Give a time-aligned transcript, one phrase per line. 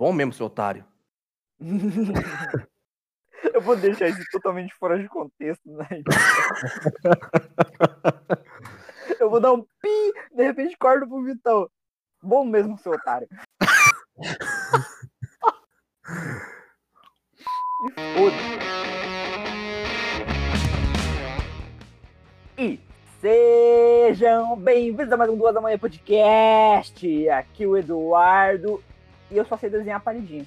[0.00, 0.82] Bom mesmo, seu otário.
[3.52, 5.86] Eu vou deixar isso totalmente fora de contexto, né?
[9.20, 11.68] Eu vou dar um pi, de repente corto pro Vitão.
[12.22, 13.28] Bom mesmo, seu otário.
[17.82, 18.58] E foda-se.
[22.58, 22.78] E
[23.20, 27.28] sejam bem-vindos a mais um Duas da Manhã Podcast.
[27.28, 28.82] Aqui o Eduardo
[29.30, 30.46] e eu só sei desenhar palidinho.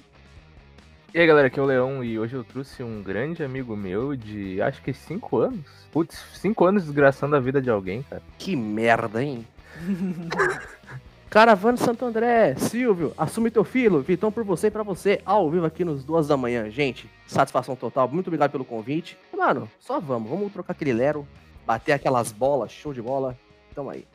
[1.12, 4.16] E aí galera, aqui é o Leão e hoje eu trouxe um grande amigo meu
[4.16, 5.66] de acho que 5 anos.
[5.92, 8.22] Putz, 5 anos desgraçando a vida de alguém, cara.
[8.36, 9.46] Que merda, hein?
[11.30, 15.66] Caravana Santo André, Silvio, assume teu filho, Vitão por você e pra você, ao vivo
[15.66, 16.70] aqui nos duas da manhã.
[16.70, 19.18] Gente, satisfação total, muito obrigado pelo convite.
[19.36, 21.26] Mano, só vamos, vamos trocar aquele lero,
[21.66, 23.36] bater aquelas bolas, show de bola.
[23.74, 24.06] Tamo aí.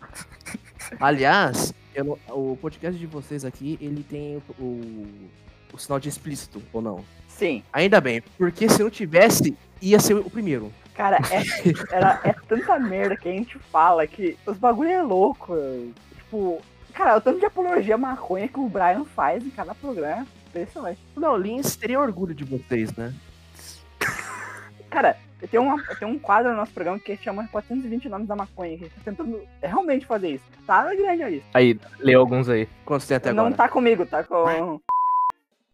[0.98, 5.06] Aliás, eu o podcast de vocês aqui, ele tem o, o,
[5.72, 7.04] o sinal de explícito, ou não?
[7.28, 10.72] Sim, Ainda bem, porque se não tivesse, ia ser o primeiro.
[10.94, 11.42] cara, é,
[11.94, 15.52] era, é tanta merda que a gente fala que os bagulho é louco.
[16.16, 20.26] Tipo, cara, o tanto de apologia maconha que o Brian faz em cada programa.
[20.48, 21.00] Impressionante.
[21.16, 23.12] Não, Lins teria orgulho de vocês, né?
[24.88, 25.16] Cara,
[25.50, 28.76] tem, uma, tem um quadro no nosso programa que chama 420 nomes da maconha.
[28.78, 30.44] Que a gente tá tentando realmente fazer isso.
[30.66, 31.42] Tá na grande aí.
[31.52, 32.66] Aí, lê alguns aí.
[32.84, 33.56] Quantos tem até Não agora?
[33.56, 34.80] tá comigo, tá com.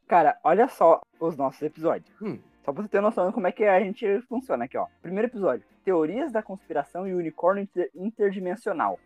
[0.09, 2.11] Cara, olha só os nossos episódios.
[2.21, 2.39] Hum.
[2.65, 4.87] Só pra você ter noção de como é que a gente funciona aqui, ó.
[5.01, 8.99] Primeiro episódio: Teorias da conspiração e o unicórnio inter- interdimensional.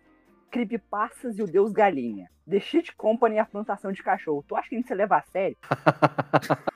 [0.51, 2.29] Creepypastas e o Deus Galinha.
[2.49, 4.45] The Shit Company e a plantação de cachorro.
[4.47, 5.57] Tu acha que a gente se leva a sério?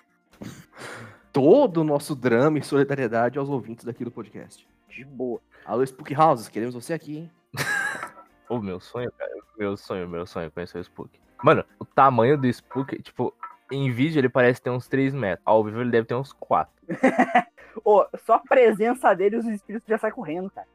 [1.32, 4.66] Todo o nosso drama e solidariedade aos ouvintes daqui do podcast.
[4.88, 5.40] De boa.
[5.64, 7.30] Alô, Spook Houses, queremos você aqui, hein?
[8.48, 9.30] Ô, meu sonho, cara.
[9.58, 11.10] Meu sonho, meu sonho é conhecer o Spook.
[11.42, 13.34] Mano, o tamanho do Spook, tipo,
[13.70, 15.42] em vídeo ele parece ter uns 3 metros.
[15.44, 16.72] Ao vivo ele deve ter uns 4.
[17.84, 20.66] Ô, só a presença dele, os espíritos já saem correndo, cara.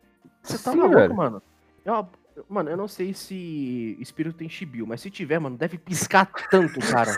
[0.42, 1.16] Você tá Sim, maluco, velho.
[1.16, 1.42] mano?
[1.84, 2.08] Eu-
[2.48, 6.80] mano, eu não sei se espírito tem chibiu, mas se tiver, mano, deve piscar tanto,
[6.80, 7.12] cara.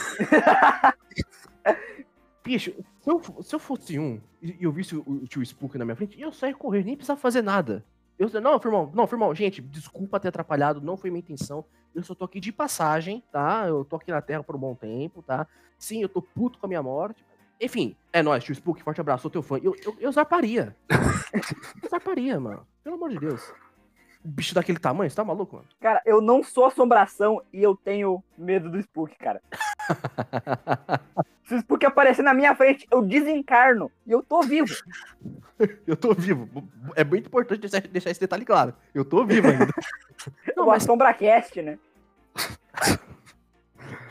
[2.43, 2.73] Bicho,
[3.05, 5.95] se eu, se eu fosse um e eu visse o, o tio Spook na minha
[5.95, 7.85] frente, eu saia correr, nem precisava fazer nada.
[8.17, 11.63] Eu, não, firmão, não, firmão, gente, desculpa ter atrapalhado, não foi minha intenção.
[11.93, 13.65] Eu só tô aqui de passagem, tá?
[13.67, 15.45] Eu tô aqui na Terra por um bom tempo, tá?
[15.77, 17.23] Sim, eu tô puto com a minha morte.
[17.61, 19.59] Enfim, é nóis, tio Spook, forte abraço, sou teu fã.
[19.61, 20.75] Eu, eu, eu zarparia.
[21.83, 22.65] eu zarparia, mano.
[22.83, 23.53] Pelo amor de Deus.
[24.23, 25.67] O bicho daquele tamanho, você tá maluco, mano?
[25.79, 29.41] Cara, eu não sou assombração e eu tenho medo do Spook, cara.
[31.45, 34.73] Se o Spook aparecer na minha frente, eu desencarno e eu tô vivo.
[35.87, 36.49] Eu tô vivo.
[36.97, 38.73] É muito importante deixar, deixar esse detalhe claro.
[38.93, 39.67] Eu tô vivo ainda.
[40.53, 41.79] Não, o mas AssombraCast, né?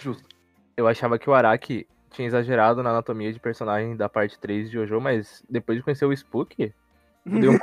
[0.00, 0.27] justo.
[0.75, 4.77] Eu achava que o Araki tinha exagerado na anatomia de personagem da parte 3 de
[4.78, 6.73] Jojo, mas depois de conhecer o Spook,
[7.27, 7.59] deu um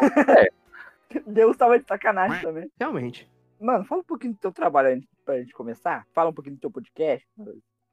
[1.26, 2.72] Deus tava de sacanagem também.
[2.80, 3.28] Realmente.
[3.60, 6.06] Mano, fala um pouquinho do teu trabalho antes pra gente começar.
[6.14, 7.28] Fala um pouquinho do teu podcast,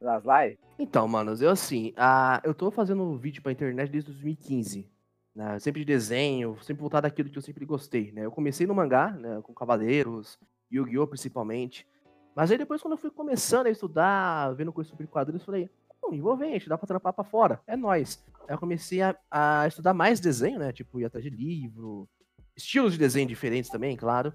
[0.00, 0.59] das lives.
[0.78, 4.88] Então, manos, eu assim, ah, eu tô fazendo vídeo pra internet desde 2015.
[5.34, 5.59] Né?
[5.59, 8.25] Sempre de desenho, sempre voltado àquilo que eu sempre gostei, né?
[8.25, 9.41] Eu comecei no mangá, né?
[9.42, 10.38] Com Cavaleiros,
[10.70, 11.06] Yu-Gi-Oh!
[11.06, 11.87] principalmente.
[12.34, 15.70] Mas aí depois, quando eu fui começando a estudar, vendo coisas sobre quadrinhos, falei,
[16.04, 18.25] "Hum, envolvente, dá pra trampar pra fora, é nóis.
[18.48, 20.72] Aí eu comecei a, a estudar mais desenho, né?
[20.72, 22.08] Tipo, ir atrás de livro,
[22.56, 24.32] estilos de desenho diferentes também, claro.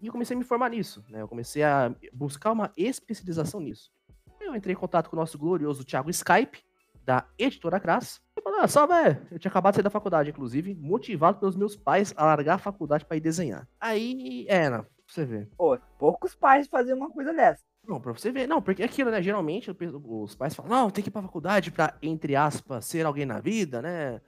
[0.00, 1.20] E eu comecei a me formar nisso, né?
[1.22, 3.90] Eu comecei a buscar uma especialização nisso.
[4.48, 6.62] Eu entrei em contato com o nosso glorioso Thiago Skype,
[7.04, 8.20] da Editora Crass.
[8.36, 9.20] E falei, ah, salve, é.
[9.30, 12.58] eu tinha acabado de sair da faculdade, inclusive, motivado pelos meus pais a largar a
[12.58, 13.68] faculdade pra ir desenhar.
[13.80, 15.48] Aí, é, não, pra você ver.
[15.56, 17.62] Pô, poucos pais fazem uma coisa dessa.
[17.86, 18.46] Não, pra você ver.
[18.46, 19.22] Não, porque é aquilo, né?
[19.22, 23.24] Geralmente os pais falam, não, tem que ir pra faculdade pra, entre aspas, ser alguém
[23.24, 24.20] na vida, né?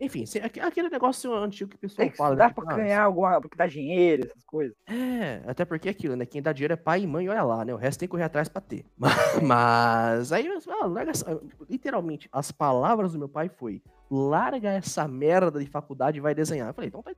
[0.00, 2.30] Enfim, aque- aquele negócio antigo que o pessoal Tem que fala.
[2.30, 2.54] estudar né?
[2.54, 3.40] pra ah, ganhar alguma.
[3.40, 4.76] pra dar dinheiro, essas coisas.
[4.86, 6.24] É, até porque é aquilo, né?
[6.24, 7.74] Quem dá dinheiro é pai e mãe, olha lá, né?
[7.74, 8.84] O resto tem que correr atrás pra ter.
[9.42, 15.58] Mas, aí, ah, larga essa- literalmente, as palavras do meu pai foi: larga essa merda
[15.58, 16.68] de faculdade e vai desenhar.
[16.68, 17.12] Eu falei, então tá.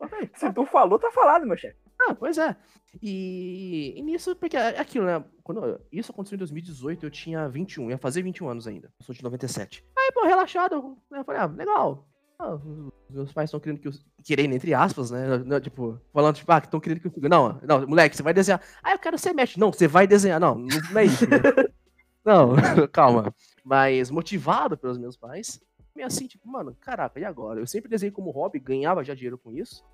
[0.34, 1.76] Se tu falou, tá falado, meu chefe.
[2.08, 2.54] ah, pois é.
[3.02, 5.22] E, e nisso, porque é aquilo, né?
[5.42, 8.90] Quando isso aconteceu em 2018, eu tinha 21, ia fazer 21 anos ainda.
[8.98, 9.84] Eu sou de 97.
[9.96, 12.06] Aí, pô, relaxado, né, eu falei, ah, legal.
[12.38, 12.58] Ah,
[13.08, 13.92] meus pais estão querendo que eu.
[14.22, 15.38] Querendo, entre aspas, né?
[15.38, 17.28] não, Tipo, falando, tipo, ah, que estão querendo que eu.
[17.28, 18.60] Não, não, moleque, você vai desenhar.
[18.82, 19.58] Ah, eu quero ser mestre.
[19.60, 20.38] Não, você vai desenhar.
[20.40, 21.24] Não, não não é isso.
[22.24, 22.54] não,
[22.92, 23.34] calma.
[23.64, 25.60] Mas motivado pelos meus pais,
[25.96, 27.58] meio assim, tipo, mano, caraca, e agora?
[27.58, 29.84] Eu sempre desenhei como hobby, ganhava já dinheiro com isso.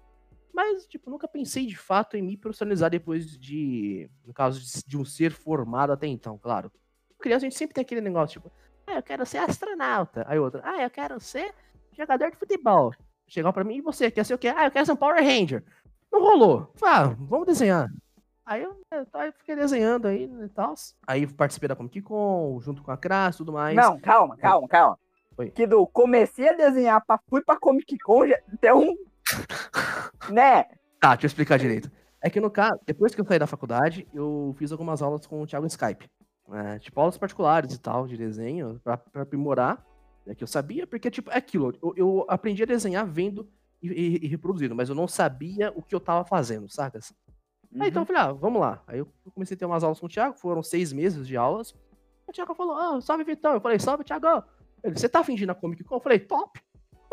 [0.53, 4.11] Mas, tipo, nunca pensei de fato em me profissionalizar depois de.
[4.27, 6.71] No caso de, um ser formado até então, claro.
[7.19, 8.53] criança, a gente sempre tem aquele negócio, tipo,
[8.87, 10.25] ah, eu quero ser astronauta.
[10.29, 11.55] Aí outra, ah, eu quero ser
[11.93, 12.93] jogador de futebol.
[13.27, 14.49] Chegou pra mim, e você quer ser o quê?
[14.49, 15.65] Ah, eu quero ser um Power Ranger.
[16.13, 16.71] Não rolou.
[16.83, 17.91] Ah, vamos desenhar.
[18.45, 20.75] Aí eu, eu fiquei desenhando aí né, e tal.
[21.07, 23.75] Aí participei da Comic Con, junto com a Crass e tudo mais.
[23.75, 24.99] Não, calma, calma, calma.
[25.39, 25.51] Oi.
[25.51, 28.95] Que do comecei a desenhar, pra, fui pra Comic Con, já tem um.
[30.31, 30.65] né?
[31.01, 31.91] Tá, deixa eu explicar direito.
[32.23, 35.43] É que no caso, depois que eu saí da faculdade, eu fiz algumas aulas com
[35.43, 36.09] o Thiago em Skype.
[36.49, 39.85] né, tipo, aulas particulares e tal, de desenho, pra, pra aprimorar.
[40.25, 41.73] Né, que eu sabia, porque, tipo, é aquilo.
[41.83, 43.49] Eu, eu aprendi a desenhar vendo
[43.83, 47.13] e, e- e reproduzindo, mas eu não sabia o que eu tava fazendo, sacas?
[47.81, 48.83] Aí então eu falei, ah, vamos lá.
[48.87, 51.75] Aí eu comecei a ter umas aulas com o Thiago, foram seis meses de aulas.
[52.29, 53.55] O Thiago falou, ah, salve Vitão.
[53.55, 54.45] Eu falei, salve, Thiago.
[54.83, 55.97] Ele, você tá fingindo a Comic Con?
[55.97, 56.61] Eu falei, top.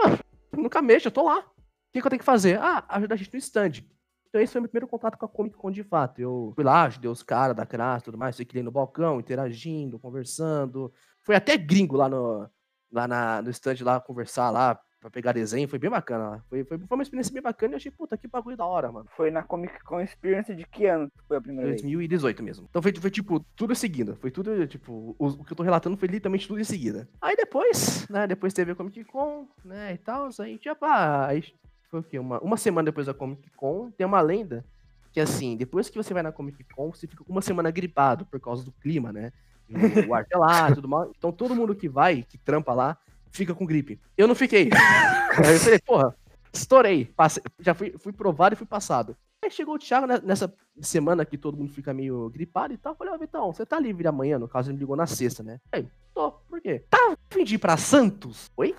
[0.02, 0.18] Ah,
[0.56, 1.40] nunca mexo, eu tô lá.
[1.40, 2.60] O que, que eu tenho que fazer?
[2.60, 3.84] Ah, ajudar a gente no stand.
[4.30, 6.20] Então esse foi meu primeiro contato com a Comic Con de fato.
[6.20, 10.94] Eu fui lá, ajudei os caras da Crass tudo mais, fiquei no balcão, interagindo, conversando.
[11.24, 12.48] Foi até gringo lá no,
[12.92, 16.44] lá na, no stand lá, conversar lá, pra pegar desenho, foi bem bacana lá.
[16.50, 18.92] Foi, foi, foi uma experiência bem bacana e eu achei, puta, que bagulho da hora,
[18.92, 19.08] mano.
[19.16, 21.82] Foi na Comic Con Experience de que ano foi a primeira vez?
[21.82, 22.68] 2018 mesmo.
[22.70, 24.16] Então foi, foi tipo, tudo em seguida.
[24.16, 27.08] Foi tudo, tipo, o, o que eu tô relatando foi literalmente tudo em seguida.
[27.22, 31.44] Aí depois, né, depois teve a Comic Con, né, e tal, aí já pá, aí
[31.90, 32.20] foi o quê?
[32.20, 34.66] Uma, uma semana depois da Comic Con, tem uma lenda
[35.12, 38.40] que assim, depois que você vai na Comic Con, você fica uma semana gripado por
[38.40, 39.32] causa do clima, né?
[39.70, 41.10] E O ar gelado e tudo mais.
[41.16, 42.98] Então todo mundo que vai, que trampa lá,
[43.32, 44.00] fica com gripe.
[44.18, 44.70] Eu não fiquei.
[45.46, 46.16] Aí eu falei, porra,
[46.54, 47.06] estourei.
[47.06, 49.16] Passei, já fui, fui provado e fui passado.
[49.44, 52.94] Aí chegou o Thiago né, nessa semana que todo mundo fica meio gripado e tal.
[52.94, 54.38] Eu falei, ó, Vitão, você tá livre amanhã?
[54.38, 55.60] No caso, ele me ligou na sexta, né?
[55.72, 56.84] Aí, tô, por quê?
[56.90, 58.52] Tá ir pra Santos?
[58.58, 58.76] Oi?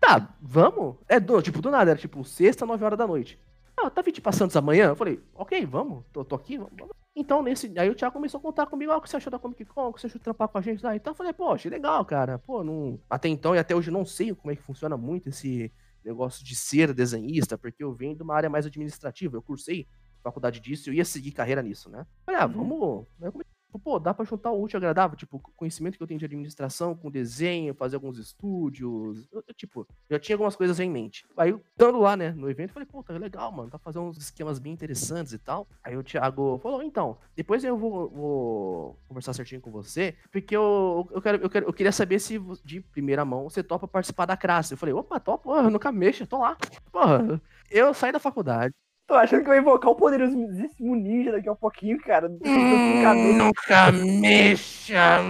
[0.00, 0.96] tá, vamos?
[1.06, 3.38] É, do, tipo, do nada, era tipo sexta, nove horas da noite.
[3.76, 4.88] Ah, tá ir pra Santos amanhã?
[4.88, 6.72] Eu falei, ok, vamos, tô, tô aqui, vamos.
[6.78, 7.01] vamos.
[7.14, 7.72] Então, nesse.
[7.78, 9.88] Aí o Thiago começou a contar comigo, ó, o que você achou da Comic Con,
[9.88, 10.96] o que você achou de trampar com a gente lá.
[10.96, 12.38] Então eu falei, achei legal, cara.
[12.38, 12.98] Pô, não.
[13.08, 15.72] Até então e até hoje eu não sei como é que funciona muito esse
[16.04, 19.36] negócio de ser desenhista, porque eu venho de uma área mais administrativa.
[19.36, 19.86] Eu cursei
[20.22, 22.06] faculdade disso, eu ia seguir carreira nisso, né?
[22.24, 23.06] Falei, ah, vamos.
[23.20, 26.18] Aí eu comecei, Pô, dá pra juntar o útil agradável, tipo, conhecimento que eu tenho
[26.18, 29.26] de administração com desenho, fazer alguns estúdios.
[29.32, 31.24] eu- eu, tipo, já tinha algumas coisas em mente.
[31.36, 34.58] Aí, estando lá, né, no evento, falei, pô, tá legal, mano, tá fazendo uns esquemas
[34.58, 35.66] bem interessantes e tal.
[35.82, 41.08] Aí o Thiago falou, então, depois eu vou, vou conversar certinho com você, porque eu,
[41.10, 44.36] eu, quero, eu, quero, eu queria saber se de primeira mão você topa participar da
[44.36, 44.74] classe.
[44.74, 46.56] Eu falei, opa, topa, porra, nunca mexo, tô lá.
[46.90, 47.40] Porra,
[47.70, 48.74] eu saí da faculdade.
[49.12, 52.28] Tô achando que vai invocar o poderosíssimo ninja daqui a pouquinho, cara.
[52.28, 55.20] Hum, nunca mexa.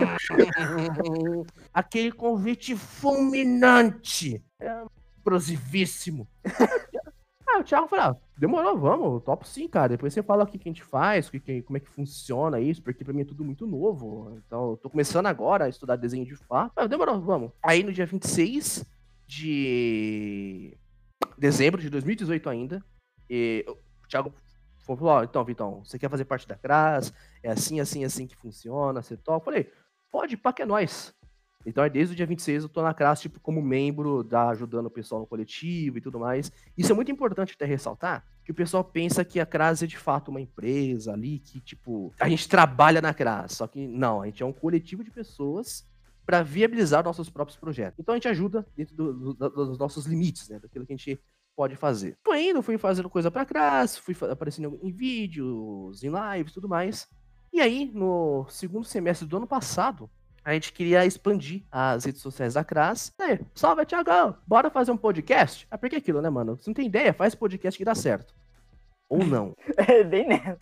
[1.75, 4.41] Aquele convite fulminante.
[4.61, 4.85] É,
[5.19, 6.29] explosivíssimo.
[7.55, 9.89] Ah, o Thiago falou, ah, demorou, vamos, topo sim, cara.
[9.91, 12.59] Depois você fala o que, que a gente faz, que, que- como é que funciona
[12.61, 14.33] isso, porque pra mim é tudo muito novo.
[14.47, 16.73] Então, eu tô começando agora a estudar desenho de fato.
[16.77, 17.51] Ah, demorou, vamos.
[17.63, 18.87] Aí no dia 26
[19.27, 20.79] de
[21.37, 22.83] dezembro de 2018 ainda,
[23.29, 24.33] e o Thiago
[24.87, 27.13] falou, ó, então, Vitão, você quer fazer parte da CRAS?
[27.43, 29.37] É assim, assim, assim que funciona, você topa?
[29.41, 29.73] Eu falei,
[30.11, 31.15] pode, pá que é nóis.
[31.65, 34.87] Então, é desde o dia 26 eu tô na CRAS, tipo, como membro, da, ajudando
[34.87, 36.51] o pessoal no coletivo e tudo mais.
[36.77, 39.97] Isso é muito importante até ressaltar, que o pessoal pensa que a CRAS é de
[39.97, 43.53] fato uma empresa ali, que, tipo, a gente trabalha na CRAS.
[43.53, 45.87] Só que não, a gente é um coletivo de pessoas
[46.27, 47.99] para viabilizar nossos próprios projetos.
[48.01, 50.59] Então a gente ajuda dentro do- do- dos nossos limites, né?
[50.59, 51.21] Daquilo que a gente
[51.57, 52.17] pode fazer.
[52.25, 57.09] Fui indo, fui fazendo coisa pra trás, fui aparecendo em vídeos, em lives, tudo mais.
[57.53, 60.11] E aí, no segundo semestre do ano passado,
[60.45, 63.13] a gente queria expandir as redes sociais da CRAS.
[63.19, 64.37] Aí, salve, Thiagão!
[64.47, 65.67] Bora fazer um podcast?
[65.71, 66.57] Ah, porque aquilo, né, mano?
[66.57, 67.13] Você não tem ideia?
[67.13, 68.35] Faz podcast que dá certo.
[69.09, 69.55] Ou não.
[69.77, 70.59] É bem nessa.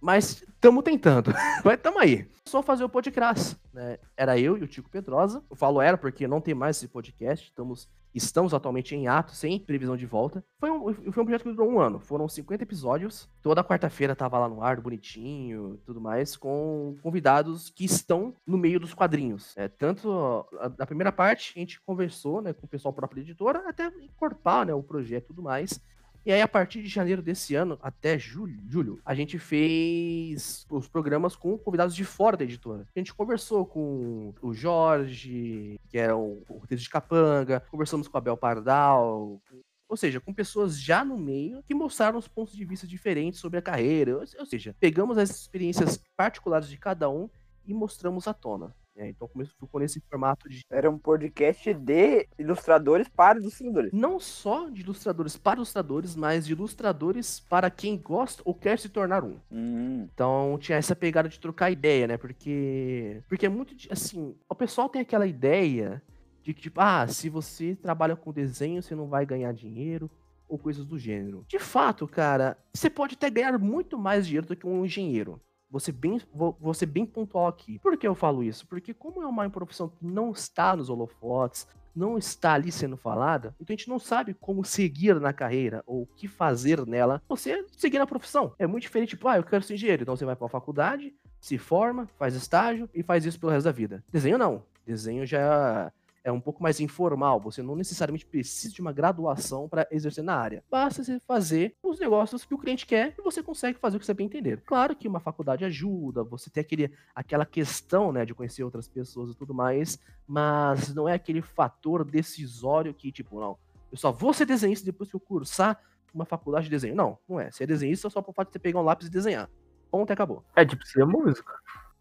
[0.00, 1.32] Mas estamos tentando.
[1.64, 2.28] Mas tamo aí.
[2.44, 3.98] Só fazer o podcast, né?
[4.14, 5.42] Era eu e o Tico Pedrosa.
[5.50, 7.48] Eu falo era porque não tem mais esse podcast.
[7.48, 10.44] Estamos, estamos atualmente em ato, sem previsão de volta.
[10.58, 11.98] Foi um, foi um projeto que durou um ano.
[11.98, 13.28] Foram 50 episódios.
[13.42, 18.78] Toda quarta-feira tava lá no ar, bonitinho tudo mais, com convidados que estão no meio
[18.78, 19.56] dos quadrinhos.
[19.56, 20.46] É, tanto
[20.78, 24.66] na primeira parte, a gente conversou né, com o pessoal próprio da editora, até encorpar
[24.66, 25.80] né, o projeto e tudo mais.
[26.26, 30.88] E aí, a partir de janeiro desse ano até julho, julho, a gente fez os
[30.88, 32.86] programas com convidados de fora da editora.
[32.94, 38.16] A gente conversou com o Jorge, que era o o roteiro de Capanga, conversamos com
[38.16, 39.40] a Bel Pardal,
[39.88, 43.58] ou seja, com pessoas já no meio que mostraram os pontos de vista diferentes sobre
[43.58, 44.16] a carreira.
[44.16, 47.28] Ou ou seja, pegamos as experiências particulares de cada um
[47.66, 48.74] e mostramos à tona.
[48.96, 50.62] É, então começou, ficou nesse formato de.
[50.70, 53.92] Era um podcast de ilustradores para ilustradores.
[53.92, 58.88] Não só de ilustradores para ilustradores, mas de ilustradores para quem gosta ou quer se
[58.88, 59.36] tornar um.
[59.50, 60.08] Hum.
[60.14, 62.16] Então tinha essa pegada de trocar ideia, né?
[62.16, 63.20] Porque.
[63.28, 63.74] Porque é muito.
[63.90, 66.00] Assim, o pessoal tem aquela ideia
[66.42, 70.10] de que, tipo, ah, se você trabalha com desenho, você não vai ganhar dinheiro.
[70.46, 71.44] Ou coisas do gênero.
[71.48, 75.40] De fato, cara, você pode até ganhar muito mais dinheiro do que um engenheiro.
[75.74, 77.80] Você bem, vou, ser bem pontual aqui.
[77.80, 78.64] Por que eu falo isso?
[78.68, 83.54] Porque como é uma profissão que não está nos holofotes, não está ali sendo falada,
[83.60, 87.20] então a gente não sabe como seguir na carreira ou o que fazer nela.
[87.28, 88.52] Você seguir na profissão.
[88.56, 90.02] É muito diferente, tipo, ah, eu quero ser engenheiro.
[90.02, 93.72] Então você vai pra faculdade, se forma, faz estágio e faz isso pelo resto da
[93.72, 94.04] vida.
[94.12, 94.62] Desenho não.
[94.86, 95.92] Desenho já
[96.24, 97.38] é um pouco mais informal.
[97.40, 100.64] Você não necessariamente precisa de uma graduação para exercer na área.
[100.70, 104.06] Basta você fazer os negócios que o cliente quer e você consegue fazer o que
[104.06, 104.62] você bem entender.
[104.64, 109.30] Claro que uma faculdade ajuda, você tem aquele, aquela questão né, de conhecer outras pessoas
[109.30, 113.58] e tudo mais, mas não é aquele fator decisório que, tipo, não,
[113.92, 115.78] eu só vou ser desenhista depois que eu cursar
[116.12, 116.94] uma faculdade de desenho.
[116.94, 117.50] Não, não é.
[117.50, 119.50] Ser desenhista é só por fato de você pegar um lápis e desenhar.
[119.90, 120.44] Ponto e acabou.
[120.56, 121.52] É tipo ser música.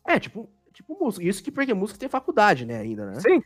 [0.06, 1.26] É, tipo, tipo música.
[1.26, 3.20] Isso que porque música tem faculdade, né, ainda, né?
[3.20, 3.44] Sim.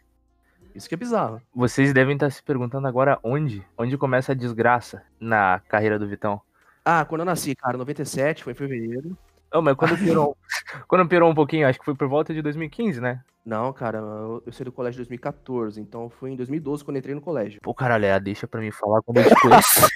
[0.77, 1.41] Isso que é bizarro.
[1.55, 3.65] Vocês devem estar se perguntando agora onde?
[3.75, 6.39] Onde começa a desgraça na carreira do Vitão?
[6.85, 9.17] Ah, quando eu nasci, cara, 97, foi em fevereiro.
[9.51, 10.37] Não, mas quando pirou,
[10.87, 13.23] quando pirou um pouquinho, acho que foi por volta de 2015, né?
[13.43, 16.99] Não, cara, eu, eu saí do colégio em 2014, então foi em 2012 quando eu
[16.99, 17.59] entrei no colégio.
[17.63, 19.87] Pô, caralho, é, deixa pra mim falar quando eu te conheço.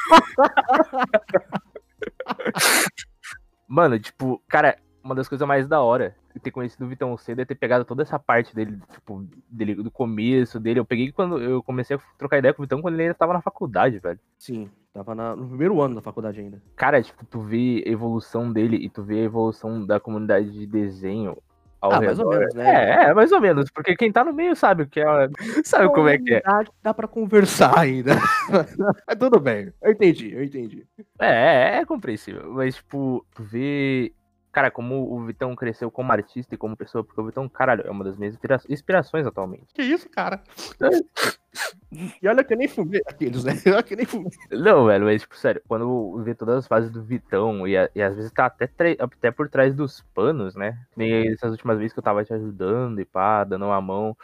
[3.68, 7.46] Mano, tipo, cara, uma das coisas mais da hora ter conhecido o Vitão cedo é
[7.46, 10.80] ter pegado toda essa parte dele, tipo, dele, do começo dele.
[10.80, 13.34] Eu peguei quando eu comecei a trocar ideia com o Vitão quando ele ainda tava
[13.34, 14.20] na faculdade, velho.
[14.38, 16.62] Sim, tava na- no primeiro ano da faculdade ainda.
[16.76, 20.66] Cara, tipo, tu vê a evolução dele e tu vê a evolução da comunidade de
[20.66, 21.38] desenho
[21.82, 22.06] ao ah, redor.
[22.06, 22.86] mais ou menos, né?
[22.86, 25.06] É, é, mais ou menos, porque quem tá no meio sabe o que é,
[25.66, 26.42] sabe como é que é.
[26.42, 28.12] Comunidade Dá pra conversar ainda.
[29.20, 30.86] Tudo bem, eu entendi, eu entendi.
[31.20, 34.14] É, é, é compreensível, mas tipo, tu vê,
[34.52, 37.92] cara, como o Vitão cresceu como artista e como pessoa, porque o Vitão, caralho, é
[37.92, 39.74] uma das minhas inspira- inspirações atualmente.
[39.74, 40.42] Que isso, cara?
[42.22, 43.54] e olha que eu nem fumei aqueles, né?
[43.68, 44.32] Olha que eu nem fumei.
[44.52, 48.02] Não, velho, mas tipo, sério, quando vê todas as fases do Vitão e, a- e
[48.02, 50.78] às vezes tá até, até por trás dos panos, né?
[50.96, 54.16] Nem essas últimas vezes que eu tava te ajudando e pá, dando uma mão.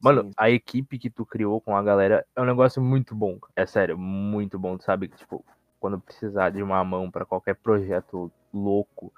[0.00, 0.30] Mano, Sim.
[0.36, 3.38] a equipe que tu criou com a galera é um negócio muito bom.
[3.54, 4.76] É sério, muito bom.
[4.76, 5.44] Tu sabe que, tipo,
[5.78, 9.12] quando precisar de uma mão pra qualquer projeto louco,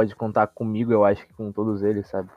[0.00, 2.30] pode contar comigo, eu acho que com todos eles, sabe?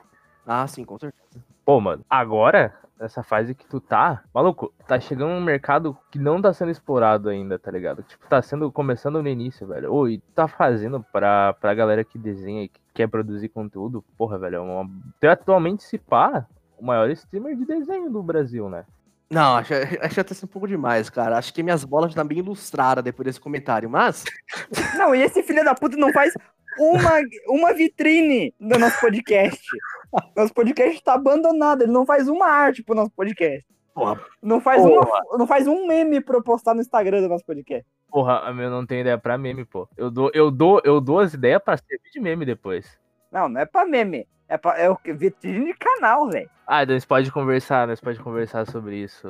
[0.46, 1.42] Ah, sim, com certeza.
[1.64, 6.42] Pô, mano, agora, nessa fase que tu tá, maluco, tá chegando um mercado que não
[6.42, 8.02] tá sendo explorado ainda, tá ligado?
[8.02, 9.90] Tipo, tá sendo, começando no início, velho.
[9.90, 14.04] Ô, e tu tá fazendo pra, pra galera que desenha e que quer produzir conteúdo,
[14.18, 14.84] porra, velho, é uma...
[15.18, 16.46] Tu é atualmente, se pá,
[16.78, 18.84] o maior streamer de desenho do Brasil, né?
[19.30, 21.38] Não, acho, acho até ser um pouco demais, cara.
[21.38, 24.22] Acho que minhas bolas já estão bem ilustradas depois desse comentário, mas.
[24.98, 26.34] Não, e esse filho da puta não faz
[26.78, 29.62] uma, uma vitrine do nosso podcast.
[30.36, 33.64] Nosso podcast tá abandonado, ele não faz uma arte pro nosso podcast.
[33.94, 34.20] Porra.
[34.42, 35.06] Não faz, Porra.
[35.06, 37.86] uma, não faz um meme pra eu postar no Instagram do nosso podcast.
[38.10, 39.88] Porra, eu não tenho ideia pra meme, pô.
[39.96, 42.98] Eu dou, eu dou, eu dou as ideias pra servir de meme depois.
[43.34, 44.28] Não, não é pra meme.
[44.48, 44.96] É, pra, é o?
[45.04, 46.48] Vitrine de canal, velho.
[46.64, 49.26] Ah, nós pode conversar, nós pode conversar sobre isso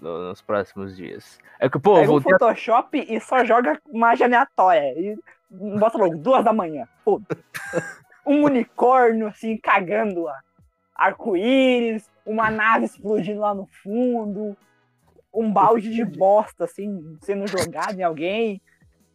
[0.00, 1.38] no- nos próximos dias.
[1.60, 4.98] É que, pô, Pega voltei a Photoshop e só joga imagem aleatória.
[4.98, 5.18] E
[5.50, 6.88] bota logo, duas da manhã.
[7.04, 7.26] Foda.
[8.24, 10.38] Um unicórnio, assim, cagando a
[10.94, 14.56] arco-íris, uma nave explodindo lá no fundo,
[15.34, 18.62] um balde de bosta, assim, sendo jogado em alguém.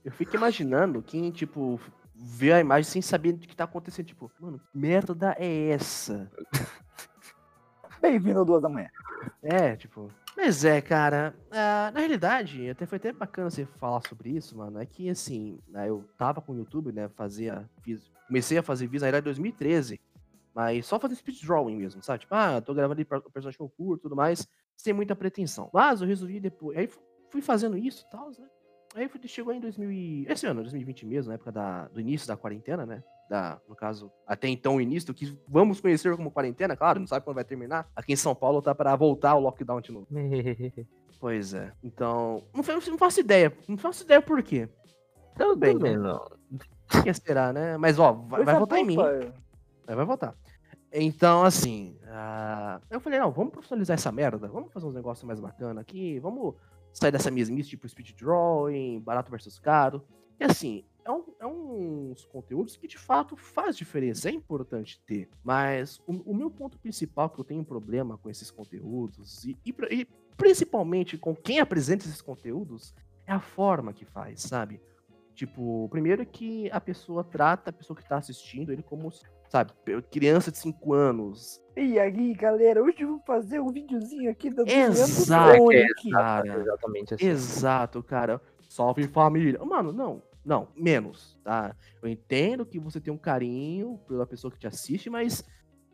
[0.03, 1.79] Eu fico imaginando quem, tipo,
[2.20, 4.06] vê a imagem sem saber o que tá acontecendo.
[4.08, 6.30] Tipo, mano, que merda é essa?
[8.02, 8.90] Bem-vindo duas da manhã.
[9.42, 10.12] É, tipo.
[10.36, 14.80] Mas é, cara, ah, na realidade, até foi até bacana você falar sobre isso, mano.
[14.80, 17.10] É que assim, né, eu tava com o YouTube, né?
[17.10, 17.68] Fazia.
[17.82, 20.00] Fiz, comecei a fazer vídeos na era de 2013.
[20.54, 22.20] Mas só fazer speed drawing mesmo, sabe?
[22.20, 24.94] Tipo, ah, tô gravando ali pra o personagem que eu curto e tudo mais, sem
[24.94, 25.70] muita pretensão.
[25.74, 26.78] Mas eu resolvi depois.
[26.78, 27.00] Aí fu-
[27.32, 28.48] fui fazendo isso e tal, né?
[28.98, 32.27] Aí fui- chegou em 2000 e- esse ano, 2020 mesmo, na época da, do início
[32.27, 33.04] da quarentena, né?
[33.30, 37.08] Da, no caso, até então o início do que vamos conhecer como quarentena, claro, não
[37.08, 37.88] sabe quando vai terminar.
[37.96, 40.08] Aqui em São Paulo tá para voltar o lockdown de novo.
[41.20, 41.74] Pois é.
[41.84, 43.51] Então, não, não faço ideia.
[43.68, 44.70] Não faço ideia por quê.
[45.36, 45.98] Tudo bem, né?
[45.98, 46.24] não.
[46.88, 47.75] Por que será, né?
[47.75, 48.96] Mas, ó, vai, vai votar em mim.
[48.96, 50.36] Vai, vai votar.
[50.92, 54.48] Então, assim, ah, eu falei, não, vamos profissionalizar essa merda.
[54.48, 56.20] Vamos fazer uns negócios mais bacanas aqui.
[56.20, 56.54] Vamos
[56.98, 60.04] sair dessa mesmice, tipo speed drawing, barato versus caro.
[60.39, 65.30] E assim, é, um, é uns conteúdos que de fato faz diferença, é importante ter.
[65.44, 69.74] Mas o, o meu ponto principal que eu tenho problema com esses conteúdos, e, e,
[69.92, 72.94] e principalmente com quem apresenta esses conteúdos,
[73.25, 74.82] é a forma que faz, sabe?
[75.36, 79.12] Tipo, primeiro que a pessoa trata a pessoa que tá assistindo ele como,
[79.50, 79.72] sabe,
[80.12, 81.62] criança de 5 anos.
[81.75, 86.60] E aí, galera, hoje eu vou fazer um videozinho aqui do Exato, É, cara.
[86.60, 87.27] Exatamente assim.
[87.27, 88.42] Exato, cara.
[88.68, 89.63] Salve família.
[89.63, 91.75] Mano, não, não, menos, tá?
[92.01, 95.44] Eu entendo que você tem um carinho pela pessoa que te assiste, mas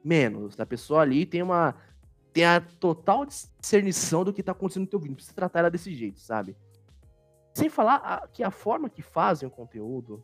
[0.04, 0.60] menos.
[0.60, 1.76] A pessoa ali tem uma.
[2.32, 5.12] Tem a total discernição do que tá acontecendo no teu vídeo.
[5.12, 6.56] Não precisa tratar ela desse jeito, sabe?
[7.54, 10.24] Sem falar a- que a forma que fazem o conteúdo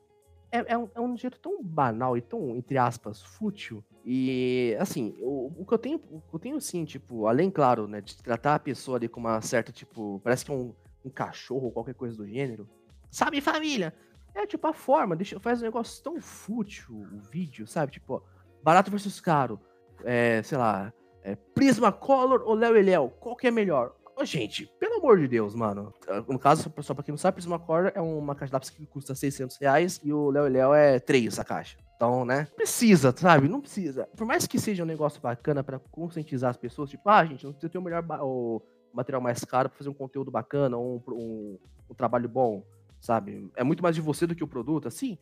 [0.51, 3.83] é, é um, é um jeito tão banal e tão, entre aspas, fútil.
[4.05, 7.87] E, assim, o, o que eu tenho, o que eu tenho, assim, tipo, além, claro,
[7.87, 10.73] né, de tratar a pessoa ali com uma certa, tipo, parece que é um,
[11.05, 12.67] um cachorro ou qualquer coisa do gênero.
[13.11, 13.93] Sabe, família?
[14.33, 17.91] É, tipo, a forma, deixa, faz um negócio tão fútil o vídeo, sabe?
[17.91, 18.21] Tipo, ó,
[18.63, 19.59] barato versus caro.
[20.03, 23.09] É, sei lá, é, Prismacolor ou Léo e Léo?
[23.19, 23.95] Qual que é melhor?
[24.19, 25.93] Ô, gente, pelo amor de Deus, mano.
[26.27, 29.15] No caso, só pra quem não sabe, Prismacolor é uma caixa de lápis que custa
[29.15, 31.77] 600 reais e o Léo e Léo é 3 a caixa.
[31.95, 32.45] Então, né?
[32.53, 33.47] Precisa, sabe?
[33.47, 34.09] Não precisa.
[34.17, 37.53] Por mais que seja um negócio bacana pra conscientizar as pessoas, tipo, ah, gente, não
[37.53, 38.61] precisa ter o melhor o
[38.93, 41.59] material mais caro pra fazer um conteúdo bacana ou um, um,
[41.89, 42.65] um trabalho bom,
[42.99, 43.49] sabe?
[43.55, 45.17] É muito mais de você do que o produto, assim.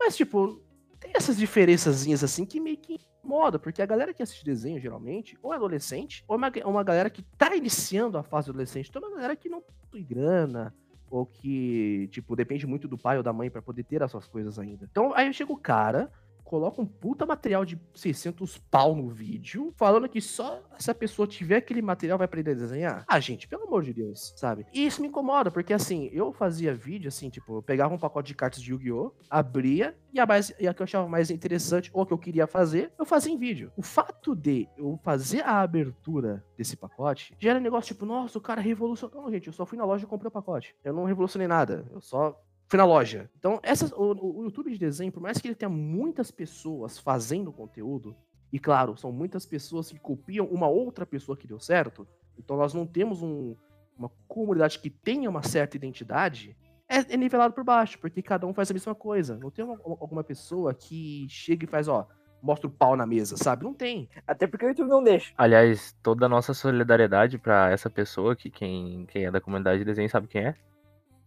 [0.00, 0.58] Mas, tipo,
[0.98, 2.98] tem essas diferençazinhas assim que meio que
[3.28, 6.82] incomoda, porque a galera que assiste desenho, geralmente, ou é adolescente, ou é uma, uma
[6.82, 10.74] galera que tá iniciando a fase adolescente, então é uma galera que não tem grana,
[11.10, 14.26] ou que, tipo, depende muito do pai ou da mãe pra poder ter as suas
[14.26, 14.88] coisas ainda.
[14.90, 16.10] Então aí chega o cara,
[16.48, 21.28] coloca um puta material de 600 pau no vídeo, falando que só se a pessoa
[21.28, 23.04] tiver aquele material vai aprender a desenhar.
[23.06, 24.64] Ah, gente, pelo amor de Deus, sabe?
[24.72, 28.28] E isso me incomoda, porque assim, eu fazia vídeo assim, tipo, eu pegava um pacote
[28.28, 31.90] de cartas de Yu-Gi-Oh!, abria, e a, mais, e a que eu achava mais interessante,
[31.92, 33.70] ou a que eu queria fazer, eu fazia em vídeo.
[33.76, 38.38] O fato de eu fazer a abertura desse pacote, já era um negócio tipo, nossa,
[38.38, 39.22] o cara revolucionou.
[39.22, 40.74] Não, gente, eu só fui na loja e comprei o pacote.
[40.82, 42.34] Eu não revolucionei nada, eu só
[42.68, 43.30] fui na loja.
[43.38, 47.52] Então, essas, o, o- YouTube de desenho, por mais que ele tenha muitas pessoas fazendo
[47.52, 48.14] conteúdo,
[48.52, 52.06] e claro, são muitas pessoas que copiam uma outra pessoa que deu certo,
[52.38, 53.54] então nós não temos um-
[53.96, 56.56] uma comunidade que tenha uma certa identidade,
[56.88, 59.36] é, é nivelado por baixo, porque cada um faz a mesma coisa.
[59.36, 62.06] Não tem uma- alguma pessoa que chega e faz, ó,
[62.40, 63.64] mostra o pau na mesa, sabe?
[63.64, 64.08] Não tem.
[64.26, 65.32] Até porque o YouTube não deixa.
[65.36, 69.84] Aliás, toda a nossa solidariedade pra essa pessoa, que quem, quem é da comunidade de
[69.84, 70.54] desenho sabe quem é.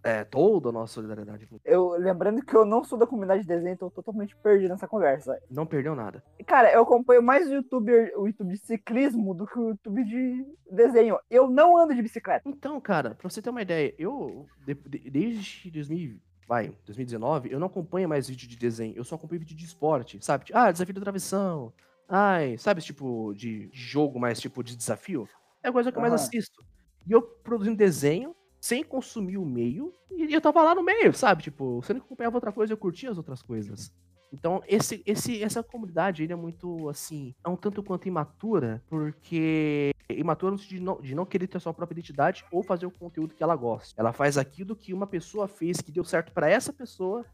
[0.04, 1.48] É toda a nossa solidariedade.
[1.64, 4.70] Eu, lembrando que eu não sou da comunidade de desenho, então eu tô totalmente perdido
[4.72, 5.40] nessa conversa.
[5.50, 6.24] Não perdeu nada.
[6.48, 10.44] Cara, eu acompanho mais o YouTuber, o YouTube de ciclismo do que o YouTube de
[10.72, 11.20] desenho.
[11.30, 12.50] Eu não ando de bicicleta.
[12.50, 17.60] Então, cara, pra você ter uma ideia, eu, de- de- desde 2000, vai, 2019, eu
[17.60, 20.46] não acompanho mais vídeo de desenho, eu só acompanho vídeo de esporte, sabe?
[20.46, 21.72] Tipo, Ah, desafio da travessão.
[22.10, 25.30] Ai, sabe esse tipo de jogo mais tipo de desafio?
[25.62, 26.66] É a coisa que eu mais assisto.
[27.08, 31.42] E eu produzindo desenho, sem consumir o meio, e eu tava lá no meio, sabe?
[31.42, 33.92] Tipo, sendo que acompanhava outra coisa, eu curtia as outras coisas.
[34.32, 39.92] Então, esse, esse, essa comunidade, ele é muito, assim, é um tanto quanto imatura, porque
[40.10, 42.92] imatura no sentido de não, de não querer ter sua própria identidade ou fazer o
[42.92, 44.00] conteúdo que ela gosta.
[44.00, 47.26] Ela faz aquilo que uma pessoa fez, que deu certo pra essa pessoa,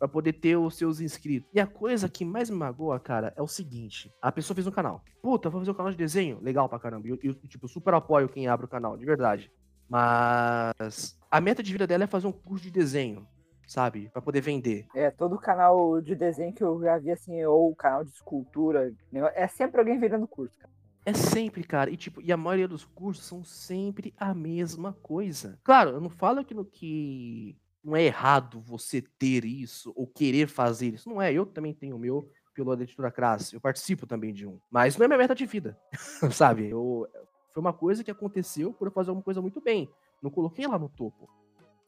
[0.00, 1.48] pra poder ter os seus inscritos.
[1.54, 4.72] E a coisa que mais me magoa, cara, é o seguinte: a pessoa fez um
[4.72, 5.00] canal.
[5.22, 6.40] Puta, vou fazer um canal de desenho?
[6.42, 7.06] Legal pra caramba.
[7.06, 9.50] E eu, tipo, super apoio quem abre o canal, de verdade.
[9.92, 13.26] Mas a meta de vida dela é fazer um curso de desenho,
[13.66, 14.08] sabe?
[14.12, 14.86] Pra poder vender.
[14.94, 19.36] É, todo canal de desenho que eu já vi, assim, ou canal de escultura, negócio-
[19.38, 20.72] é sempre alguém vendendo curso, cara.
[21.04, 21.90] É sempre, cara.
[21.90, 25.58] E, tipo, e a maioria dos cursos são sempre a mesma coisa.
[25.64, 30.46] Claro, eu não falo que, no, que não é errado você ter isso ou querer
[30.46, 31.08] fazer isso.
[31.08, 31.32] Não é.
[31.32, 33.52] Eu também tenho o meu pela editora Crass.
[33.52, 34.60] Eu participo também de um.
[34.70, 35.76] Mas não é minha meta de vida.
[36.30, 36.68] sabe?
[36.68, 37.08] Eu,
[37.52, 39.88] foi uma coisa que aconteceu por eu fazer uma coisa muito bem.
[40.22, 41.28] Não coloquei lá no topo.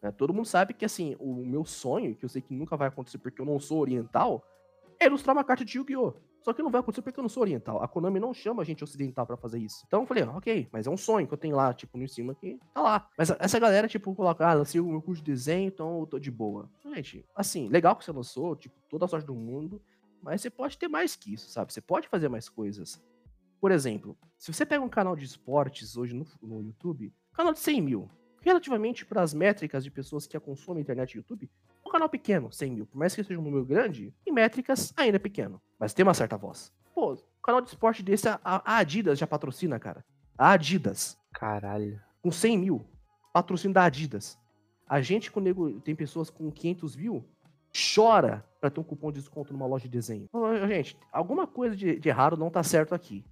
[0.02, 0.10] né?
[0.12, 3.18] Todo mundo sabe que, assim, o meu sonho, que eu sei que nunca vai acontecer
[3.18, 4.44] porque eu não sou oriental,
[5.00, 6.14] é ilustrar uma carta de Yu-Gi-Oh!
[6.42, 7.82] Só que não vai acontecer porque eu não sou oriental.
[7.82, 9.82] A Konami não chama a gente ocidental pra fazer isso.
[9.86, 12.06] Então eu falei, ah, ok, mas é um sonho que eu tenho lá, tipo, no
[12.06, 13.08] cima que tá lá.
[13.16, 16.18] Mas essa galera, tipo, coloca, ah, lancei o meu curso de desenho, então eu tô
[16.18, 16.68] de boa.
[16.84, 19.80] Gente, assim, legal que você lançou, tipo, toda a sorte do mundo,
[20.20, 21.72] mas você pode ter mais que isso, sabe?
[21.72, 23.02] Você pode fazer mais coisas.
[23.64, 27.60] Por exemplo, se você pega um canal de esportes hoje no, no YouTube, canal de
[27.60, 28.10] 100 mil,
[28.42, 31.50] relativamente para as métricas de pessoas que a consomem internet e YouTube,
[31.82, 35.16] um canal pequeno, 100 mil, por mais que seja um número grande, em métricas ainda
[35.16, 36.74] é pequeno, mas tem uma certa voz.
[36.94, 40.04] Pô, canal de esporte desse, a, a Adidas já patrocina, cara.
[40.36, 41.98] A Adidas, Caralho.
[42.20, 42.86] com 100 mil,
[43.32, 44.38] patrocínio da Adidas.
[44.86, 47.24] A gente, com nego, tem pessoas com 500 mil,
[47.94, 50.28] chora pra ter um cupom de desconto numa loja de desenho.
[50.68, 53.24] Gente, alguma coisa de, de errado não tá certo aqui.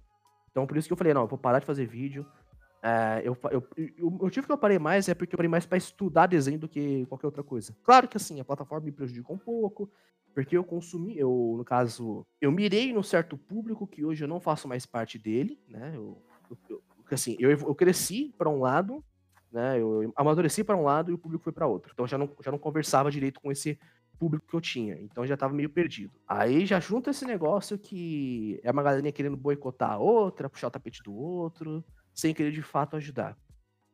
[0.53, 2.25] Então por isso que eu falei, não, eu vou parar de fazer vídeo.
[2.81, 5.65] É, eu, eu, eu- o motivo que eu parei mais é porque eu parei mais
[5.65, 7.75] pra estudar desenho do que qualquer outra coisa.
[7.83, 9.89] Claro que assim, a plataforma me prejudicou um pouco,
[10.35, 14.39] porque eu consumi, eu, no caso, eu mirei num certo público que hoje eu não
[14.39, 15.93] faço mais parte dele, né?
[15.95, 16.21] Eu,
[16.69, 19.03] eu- assim, eu, eu cresci para um lado,
[19.51, 19.79] né?
[19.79, 21.91] Eu amadureci para um lado e o público foi para outro.
[21.93, 23.79] Então já não, já não conversava direito com esse
[24.23, 24.97] público que eu tinha.
[25.01, 26.13] Então eu já tava meio perdido.
[26.25, 30.71] Aí já junta esse negócio que é uma galerinha querendo boicotar a outra, puxar o
[30.71, 31.83] tapete do outro,
[32.13, 33.37] sem querer de fato ajudar.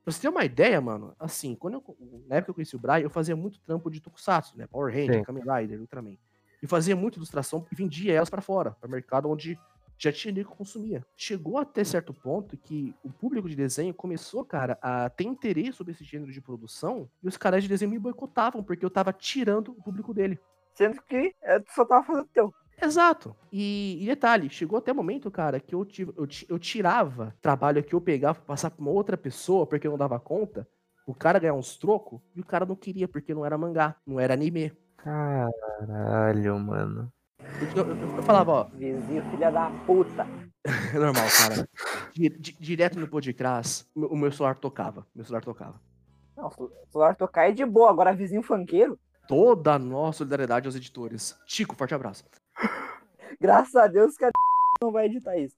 [0.04, 2.80] Pra você ter uma ideia, mano, assim, quando eu, na época que eu conheci o
[2.80, 4.68] Brian, eu fazia muito trampo de Tokusatsu, né?
[4.68, 5.24] Power Ranger, Sim.
[5.24, 6.18] Kamen Rider, Ultraman.
[6.62, 9.58] E fazia muita ilustração e vendia elas pra fora, para mercado onde
[10.00, 11.06] já tinha nego que consumia.
[11.16, 15.92] Chegou até certo ponto que o público de desenho começou, cara, a ter interesse sobre
[15.92, 19.70] esse gênero de produção e os caras de desenho me boicotavam porque eu tava tirando
[19.70, 20.40] o público dele.
[20.74, 22.54] Sendo que é, tu só tava fazendo teu.
[22.82, 23.36] Exato.
[23.52, 27.84] E, e detalhe, chegou até o momento, cara, que eu, tive, eu, eu tirava trabalho
[27.84, 30.66] que eu pegava pra passar pra uma outra pessoa porque eu não dava conta,
[31.06, 34.20] o cara ganhar uns trocos, e o cara não queria porque não era mangá, não
[34.20, 34.72] era anime.
[34.96, 37.12] Caralho, mano.
[37.76, 40.28] Eu, eu- eu falava, ó, Vizinho, filha da puta.
[40.66, 41.70] é normal, cara.
[42.14, 45.06] Di- di- direto no podcast, o meu- o meu celular tocava.
[45.16, 45.80] Meu celular tocava.
[46.36, 47.90] Não, o celular tocar é de boa.
[47.90, 51.38] Agora, vizinho funkeiro, Toda a nossa solidariedade aos editores.
[51.46, 52.24] Chico, forte abraço.
[53.40, 54.32] graças a Deus que a
[54.82, 55.56] não vai editar isso.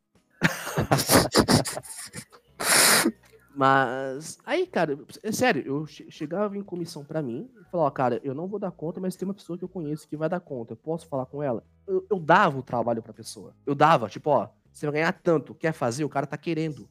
[3.56, 8.22] Mas aí, cara, é sério, eu che- chegava em comissão pra mim e falava, cara,
[8.24, 10.40] eu não vou dar conta, mas tem uma pessoa que eu conheço que vai dar
[10.40, 10.74] conta.
[10.74, 11.64] Eu posso falar com ela?
[11.88, 13.54] Eu, eu dava o trabalho pra pessoa.
[13.66, 16.04] Eu dava, tipo, ó, você vai ganhar tanto, quer fazer?
[16.06, 16.88] O cara tá querendo.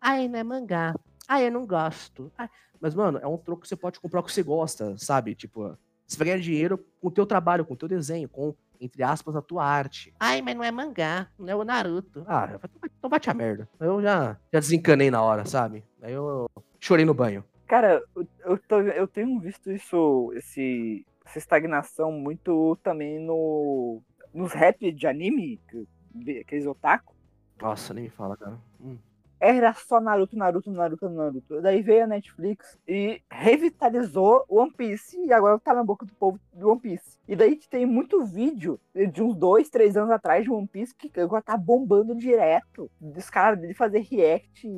[0.00, 0.94] Ai, não é mangá.
[1.28, 2.32] Ai, eu não gosto.
[2.36, 2.48] Ai.
[2.80, 5.34] Mas, mano, é um troco que você pode comprar o que você gosta, sabe?
[5.34, 9.02] Tipo, você vai ganhar dinheiro com o teu trabalho, com o teu desenho, com, entre
[9.02, 10.12] aspas, a tua arte.
[10.18, 12.24] Ai, mas não é mangá, não é o Naruto.
[12.26, 12.58] Ah,
[12.98, 13.68] então bate a merda.
[13.78, 15.84] Eu já, já desencanei na hora, sabe?
[16.02, 16.48] Aí eu
[16.80, 17.44] chorei no banho.
[17.66, 24.02] Cara, eu, eu, tô- eu tenho visto isso, esse, essa estagnação muito também no,
[24.34, 27.14] nos rap de anime, que- aqueles otaku.
[27.60, 28.58] Nossa, nem me fala, cara.
[28.80, 28.98] Hum.
[29.40, 31.62] Era só Naruto, Naruto, Naruto, Naruto.
[31.62, 36.38] Daí veio a Netflix e revitalizou One Piece e agora tá na boca do povo
[36.52, 37.18] do One Piece.
[37.26, 38.78] E daí tem muito vídeo
[39.12, 42.90] de uns dois, três anos atrás de One Piece que agora tá bombando direto.
[43.00, 44.68] Dos caras de fazer react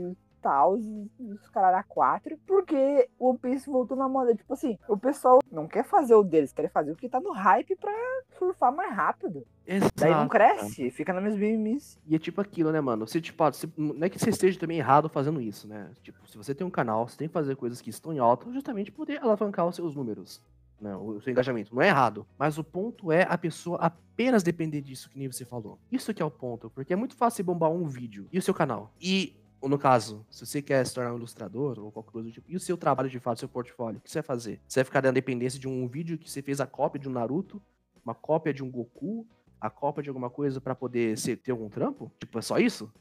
[0.43, 4.35] tal, os caras a quatro, porque o One Piece voltou na moda.
[4.35, 7.33] Tipo assim, o pessoal não quer fazer o deles, quer fazer o que tá no
[7.33, 7.93] hype pra
[8.39, 9.47] surfar mais rápido.
[9.65, 11.97] Daí não Exato, cresce, fica na mesmice.
[12.07, 13.07] E é tipo aquilo, né, mano?
[13.07, 15.89] Você, tipo, você- não é que você esteja também errado fazendo isso, né?
[16.03, 18.51] Tipo, se você tem um canal, você tem que fazer coisas que estão em alta
[18.53, 20.43] justamente pra poder alavancar os seus números.
[20.81, 21.73] Né, o seu engajamento.
[21.73, 22.27] Não é errado.
[22.37, 25.79] Mas o ponto é a pessoa apenas depender disso, que nem você falou.
[25.93, 26.69] Isso que é o ponto.
[26.71, 28.93] Porque é muito fácil bombar um vídeo e o seu canal.
[29.01, 32.33] E, ou no caso, se você quer se tornar um ilustrador ou qualquer coisa do
[32.33, 34.61] tipo, e o seu trabalho de fato, seu portfólio, o que você vai fazer?
[34.67, 37.13] Você vai ficar na dependência de um vídeo que você fez a cópia de um
[37.13, 37.63] Naruto,
[38.05, 39.27] uma cópia de um Goku,
[39.61, 42.11] a cópia de alguma coisa pra poder ser, ter algum trampo?
[42.19, 42.93] Tipo, é só isso?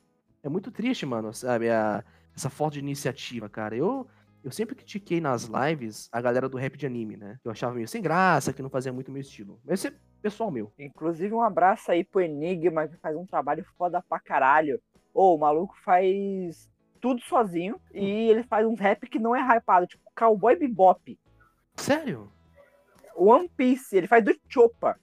[0.44, 1.70] É muito triste, mano, sabe?
[1.70, 2.04] A-
[2.36, 3.76] essa falta de iniciativa, cara.
[3.76, 4.08] Eu,
[4.44, 7.40] eu sempre critiquei nas lives a galera do rap de anime, né?
[7.44, 9.60] Eu achava meio sem graça, que não fazia muito meu estilo.
[9.66, 10.72] Mas isso é pessoal meu.
[10.78, 14.80] Inclusive, um abraço aí pro Enigma, que faz um trabalho foda pra caralho.
[15.14, 16.70] Ô, o maluco faz
[17.00, 21.20] tudo sozinho e ele faz uns rap que não é hypado, tipo Cowboy Bebop.
[21.76, 22.32] Sério?
[23.16, 24.98] One Piece, ele faz do Chopa.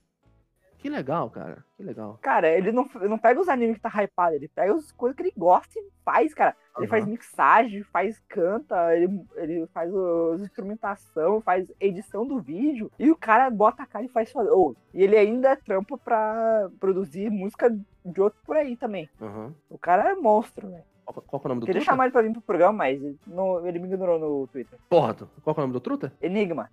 [0.79, 1.63] Que legal, cara.
[1.75, 2.17] Que legal.
[2.21, 5.15] Cara, ele não, ele não pega os animes que tá hypado, ele pega as coisas
[5.15, 6.55] que ele gosta e faz, cara.
[6.77, 6.89] Ele Aham.
[6.89, 9.91] faz mixagem, faz canta, ele, ele faz
[10.39, 12.89] instrumentação, faz edição do vídeo.
[12.97, 14.33] E o cara bota a cara e faz.
[14.33, 17.77] Ô, e ele ainda trampa pra produzir música
[18.09, 19.09] de outro por aí também.
[19.21, 19.53] Aham.
[19.69, 20.81] O cara é monstro, né?
[21.05, 21.91] Qual, é o nome do Queria truta?
[21.91, 24.77] chamar ele pra vir pro programa, mas não- ele me ignorou no Twitter.
[24.87, 26.13] Porra, tu- qual que é o nome do truta?
[26.21, 26.69] Enigma.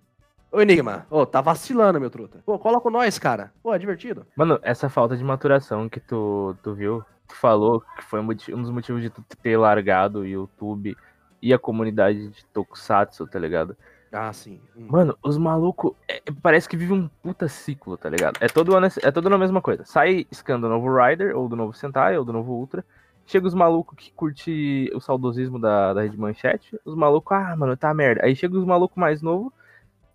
[0.51, 1.07] Ô, Enigma.
[1.09, 2.39] Ô, tá vacilando, meu truta.
[2.45, 3.51] Pô, cola com nós, cara.
[3.63, 4.25] Pô, é divertido.
[4.35, 8.61] Mano, essa falta de maturação que tu, tu viu, tu falou que foi um, um
[8.61, 10.95] dos motivos de tu ter largado o YouTube
[11.41, 13.75] e a comunidade de Tokusatsu, tá ligado?
[14.11, 14.59] Ah, sim.
[14.75, 14.87] Hum.
[14.89, 15.93] Mano, os malucos
[16.41, 18.37] parece que vive um puta ciclo, tá ligado?
[18.39, 19.85] É todo ano é todo ano a mesma coisa.
[19.85, 22.83] Sai scan do novo Rider, ou do novo Sentai, ou do novo Ultra.
[23.25, 26.79] Chega os malucos que curte o saudosismo da, da Rede Manchete.
[26.85, 28.23] Os malucos, ah, mano, tá merda.
[28.23, 29.51] Aí chega os malucos mais novos,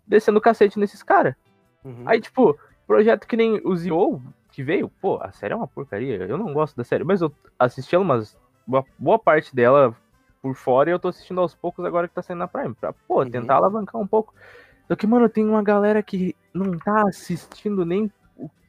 [0.07, 1.35] descendo o cacete nesses caras.
[1.85, 2.03] Uhum.
[2.05, 4.19] Aí, tipo, projeto que nem o Zio
[4.51, 6.15] que veio, pô, a série é uma porcaria.
[6.15, 8.37] Eu não gosto da série, mas eu assisti ela umas.
[8.65, 9.95] Boa, boa parte dela
[10.43, 12.75] por fora e eu tô assistindo aos poucos agora que tá saindo na Prime.
[12.75, 13.31] Pra, pô, Uhum.
[13.31, 14.33] tentar alavancar um pouco.
[14.89, 18.11] Só que, mano, tem uma galera que não tá assistindo nem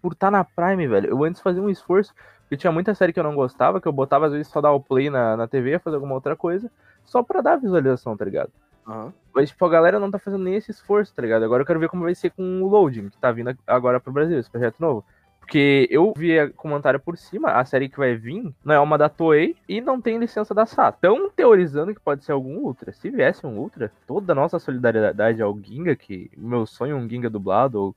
[0.00, 1.10] por estar tá na Prime, velho.
[1.10, 3.92] Eu antes fazia um esforço, porque tinha muita série que eu não gostava, que eu
[3.92, 6.70] botava às vezes só dar o play na, na TV, fazer alguma outra coisa,
[7.04, 8.50] só pra dar visualização, tá ligado?
[8.86, 9.12] Aham.
[9.34, 11.44] Mas, tipo, a galera não tá fazendo nem esse esforço, tá ligado?
[11.44, 14.12] Agora eu quero ver como vai ser com o Loading, que tá vindo agora pro
[14.12, 15.04] Brasil, esse projeto novo.
[15.44, 19.10] Porque eu vi comentário por cima, a série que vai vir não é uma da
[19.10, 20.94] Toei e não tem licença da SAT.
[20.94, 22.94] Estão teorizando que pode ser algum Ultra.
[22.94, 27.06] Se viesse um Ultra, toda a nossa solidariedade ao Ginga, que meu sonho é um
[27.06, 27.96] Ginga dublado, ou,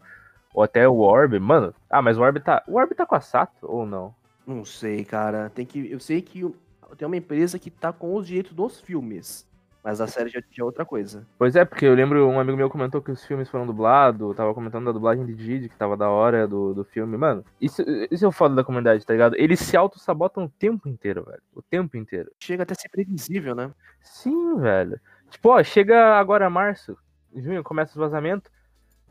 [0.53, 1.73] ou até o Orb, mano.
[1.89, 2.61] Ah, mas o Orb tá.
[2.67, 4.13] O Orb tá com a Sato ou não?
[4.45, 5.49] Não sei, cara.
[5.49, 5.89] Tem que.
[5.89, 6.53] Eu sei que
[6.97, 9.47] tem uma empresa que tá com os direitos dos filmes.
[9.87, 11.25] Mas a série já tinha outra coisa.
[11.37, 14.53] Pois é, porque eu lembro, um amigo meu comentou que os filmes foram dublados, tava
[14.53, 17.15] comentando da dublagem de Didi, que tava da hora do, do filme.
[17.15, 19.37] Mano, isso, isso é o foda da comunidade, tá ligado?
[19.37, 21.41] Eles se auto-sabotam o tempo inteiro, velho.
[21.55, 22.29] O tempo inteiro.
[22.37, 23.71] Chega até a ser previsível, né?
[24.01, 24.99] Sim, velho.
[25.29, 26.97] Tipo, ó, chega agora março,
[27.33, 28.51] junho, começa os vazamentos.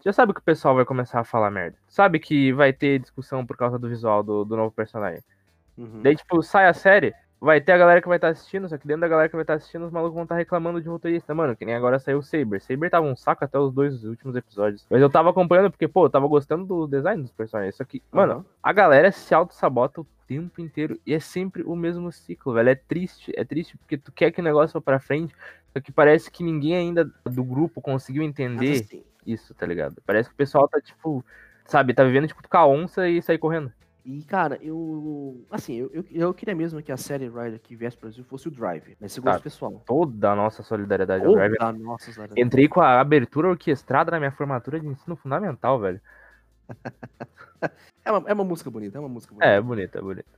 [0.05, 1.79] Já sabe que o pessoal vai começar a falar merda.
[1.89, 5.25] Sabe que vai ter discussão por causa do visual do, do novo personagem.
[5.79, 6.03] Uhum.
[6.03, 8.79] Daí, tipo, sai a série, vai ter a galera que vai estar tá assistindo, só
[8.79, 10.81] que dentro da galera que vai estar tá assistindo, os malucos vão estar tá reclamando
[10.81, 12.61] de roteirista, mano, que nem agora saiu o Saber.
[12.61, 14.87] Saber tava um saco até os dois últimos episódios.
[14.91, 17.77] Mas eu tava acompanhando porque, pô, eu tava gostando do design dos personagens.
[17.77, 22.11] Só que, mano, a galera se auto-sabota o tempo inteiro e é sempre o mesmo
[22.11, 22.71] ciclo, velho.
[22.71, 25.35] É triste, é triste porque tu quer que o negócio vá pra frente,
[25.73, 30.03] só que parece que ninguém ainda do grupo conseguiu entender assim, isso, tá ligado?
[30.07, 31.25] Parece que o pessoal tá, tipo,
[31.67, 33.73] sabe, tá vivendo, tipo, com a onça e sair correndo.
[34.07, 35.45] E, cara, eu.
[35.51, 38.47] Assim, eu, eu, eu, queria mesmo que a série Rider que viesse pro Brasil fosse
[38.47, 39.41] o Drive, mas segundo Tá.
[39.41, 39.83] pessoal.
[39.85, 41.59] Toda a nossa solidariedade ao Drive.
[41.59, 42.41] da nossa solidariedade.
[42.41, 46.01] Entrei com a abertura orquestrada na minha formatura de ensino fundamental, velho.
[48.05, 49.51] É uma, é uma música bonita, é uma música bonita.
[49.51, 50.29] É, bonita, bonita.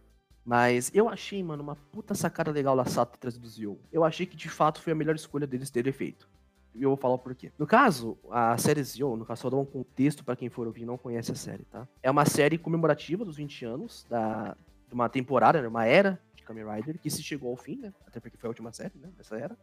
[0.43, 3.79] Mas eu achei, mano, uma puta sacada legal da Sato ter trazido o Zio.
[3.93, 6.27] Eu achei que de fato foi a melhor escolha deles terem feito.
[6.75, 7.51] E eu vou falar o porquê.
[7.59, 10.83] No caso, a série Zio, no caso, só dar um contexto pra quem for ouvir
[10.83, 11.89] e não conhece a série, tá?
[12.03, 16.43] É uma série comemorativa dos 20 anos da, de uma temporada, né, uma era de
[16.45, 17.93] Kamen Rider, que se chegou ao fim, né?
[18.07, 19.09] Até porque foi a última série, né?
[19.17, 19.57] Dessa era.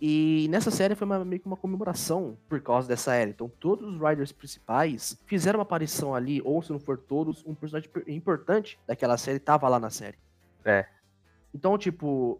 [0.00, 3.30] E nessa série foi uma- meio que uma comemoração por causa dessa era.
[3.30, 7.54] Então, todos os Riders principais fizeram uma aparição ali, ou se não for todos, um
[7.54, 10.18] personagem per- importante daquela série tava lá na série.
[10.64, 10.86] É.
[11.54, 12.38] Então, tipo,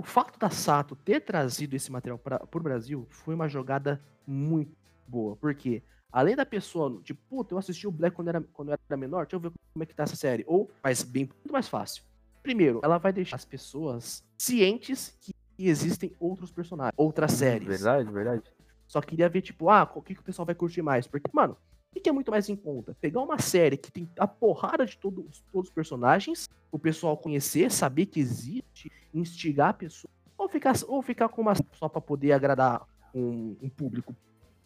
[0.00, 4.74] o fato da Sato ter trazido esse material para pro Brasil foi uma jogada muito
[5.06, 5.36] boa.
[5.36, 8.96] Porque, além da pessoa, tipo, puta, eu assisti o Black quando era, quando eu era
[8.96, 10.42] menor, deixa eu ver como é que tá essa série.
[10.46, 12.02] Ou, mas bem, muito mais fácil.
[12.42, 17.68] Primeiro, ela vai deixar as pessoas cientes que existem outros personagens, outras séries.
[17.68, 18.42] Verdade, verdade.
[18.88, 21.06] Só queria ver, tipo, ah, o que, que o pessoal vai curtir mais?
[21.06, 21.58] Porque, mano,
[21.96, 22.96] o que, é muito mais em conta?
[23.00, 27.70] Pegar uma série que tem a porrada de todos, todos os personagens, o pessoal conhecer,
[27.70, 32.32] saber que existe, instigar a pessoa, ou ficar, ou ficar com uma só pra poder
[32.32, 34.14] agradar um, um público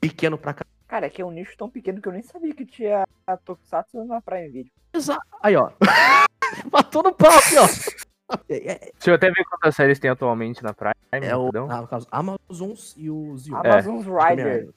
[0.01, 0.65] pequeno pra cá.
[0.87, 3.37] Cara, é que é um nicho tão pequeno que eu nem sabia que tinha a
[3.39, 4.73] Tokusatsu na Prime Video.
[4.93, 5.27] Exato.
[5.43, 5.71] Aí, ó.
[6.71, 8.37] Matou no pau aqui, ó.
[8.49, 10.95] É, é- Deixa eu até ver quantas séries tem atualmente na Prime.
[11.11, 13.57] é o, ah, no caso, Amazons e o Zio.
[13.57, 14.69] Amazon's Rider,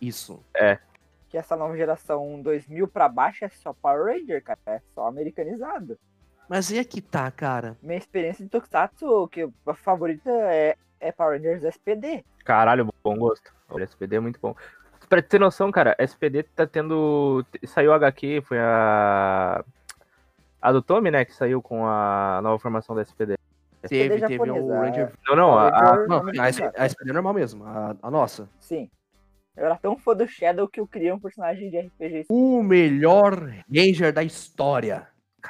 [0.00, 0.44] Isso.
[1.32, 4.58] Que essa nova geração 2000 pra baixo é só Power Ranger, cara.
[4.66, 5.98] É só americanizado.
[6.46, 7.74] Mas e aqui tá, cara?
[7.82, 12.22] Minha experiência de Tokusatsu, que a favorita é, é Power Rangers SPD.
[12.44, 13.50] Caralho, bom gosto.
[13.70, 14.54] O SPD é muito bom.
[15.08, 17.44] Pra ter noção, cara, SPD tá tendo.
[17.66, 19.64] Saiu a HQ, foi a.
[20.60, 21.24] A do Tommy, né?
[21.24, 23.38] Que saiu com a nova formação da SPD.
[23.88, 25.12] Teve, teve japonesa, o Ranger.
[25.26, 26.48] Não, não, a, a- Não, a
[26.86, 28.48] SPD é normal mesmo, a, a nossa.
[28.60, 28.88] Sim.
[29.56, 32.26] Eu era tão fã do Shadow que eu criei um personagem de RPG.
[32.30, 33.34] O melhor
[33.74, 35.06] Ranger da história.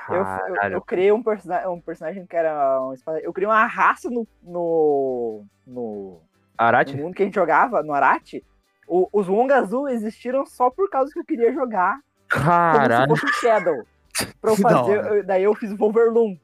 [0.08, 4.08] Eu, eu, eu criei um, persona um personagem que era um Eu criei uma raça
[4.10, 4.26] no.
[4.42, 5.44] no.
[5.66, 6.20] no,
[6.56, 6.96] Arate?
[6.96, 8.44] no mundo que a gente jogava, no Arate.
[8.88, 13.06] O- os Wong Azul existiram só por causa que eu queria jogar Caralho.
[13.08, 13.86] como se fosse o Shadow.
[14.40, 15.04] Pra eu fazer.
[15.06, 16.36] eu- daí eu fiz o Wolverloom,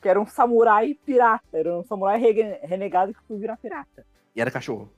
[0.00, 1.44] que era um samurai pirata.
[1.52, 2.18] Era um samurai
[2.62, 4.06] renegado que foi virar pirata.
[4.34, 4.90] E era cachorro.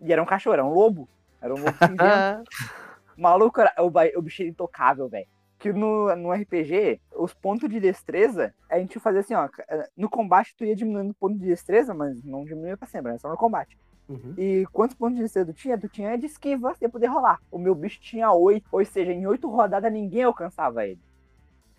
[0.00, 1.08] E era um cachorro, era um lobo.
[1.46, 2.50] Era um lobo cinzento.
[3.16, 3.86] Maluco, era, o,
[4.18, 5.26] o bicho era intocável, velho.
[5.58, 9.48] Que no, no RPG, os pontos de destreza, a gente fazia assim, ó.
[9.96, 13.18] No combate, tu ia diminuindo o ponto de destreza, mas não diminuía pra sempre, era
[13.18, 13.78] só no combate.
[14.08, 14.34] Uhum.
[14.36, 15.78] E quantos pontos de destreza tu tinha?
[15.78, 17.40] Tu tinha de esquiva, você ia poder rolar.
[17.50, 21.00] O meu bicho tinha oito, ou seja, em oito rodadas ninguém alcançava ele.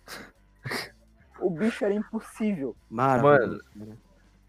[1.40, 2.74] O bicho era impossível.
[2.90, 3.62] Maravilhoso.
[3.76, 3.98] Mano,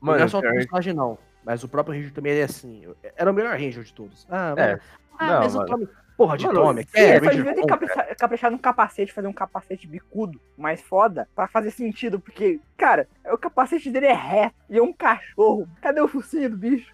[0.02, 1.20] Mano, não é só o personagem, não.
[1.44, 2.84] Mas o próprio Ranger também é assim.
[3.16, 4.28] Era o melhor Ranger de todos.
[4.30, 4.80] Ah, É.
[5.20, 5.70] ah, Não, mas o mano.
[5.70, 5.90] Tommy.
[6.18, 6.86] Porra de Mano, Tommy.
[6.94, 11.48] É, só Ranger devia ter caprichar num capacete, fazer um capacete bicudo mais foda, pra
[11.48, 15.66] fazer sentido, porque, cara, o capacete dele é reto e é um cachorro.
[15.82, 16.92] Cadê o focinho do bicho?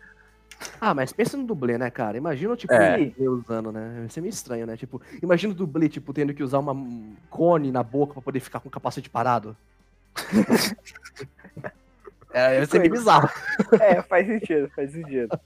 [0.80, 2.18] Ah, mas pensa no dublê, né, cara?
[2.18, 3.12] Imagina, tipo, É.
[3.18, 3.96] o usando, né?
[4.00, 4.78] Vai ser meio estranho, né?
[4.78, 8.40] Tipo, imagina o dublê, tipo, tendo que usar uma um cone na boca pra poder
[8.40, 9.58] ficar com o capacete parado.
[12.32, 13.30] é, vai ser meio bizarro.
[13.82, 15.40] É, faz sentido, faz sentido.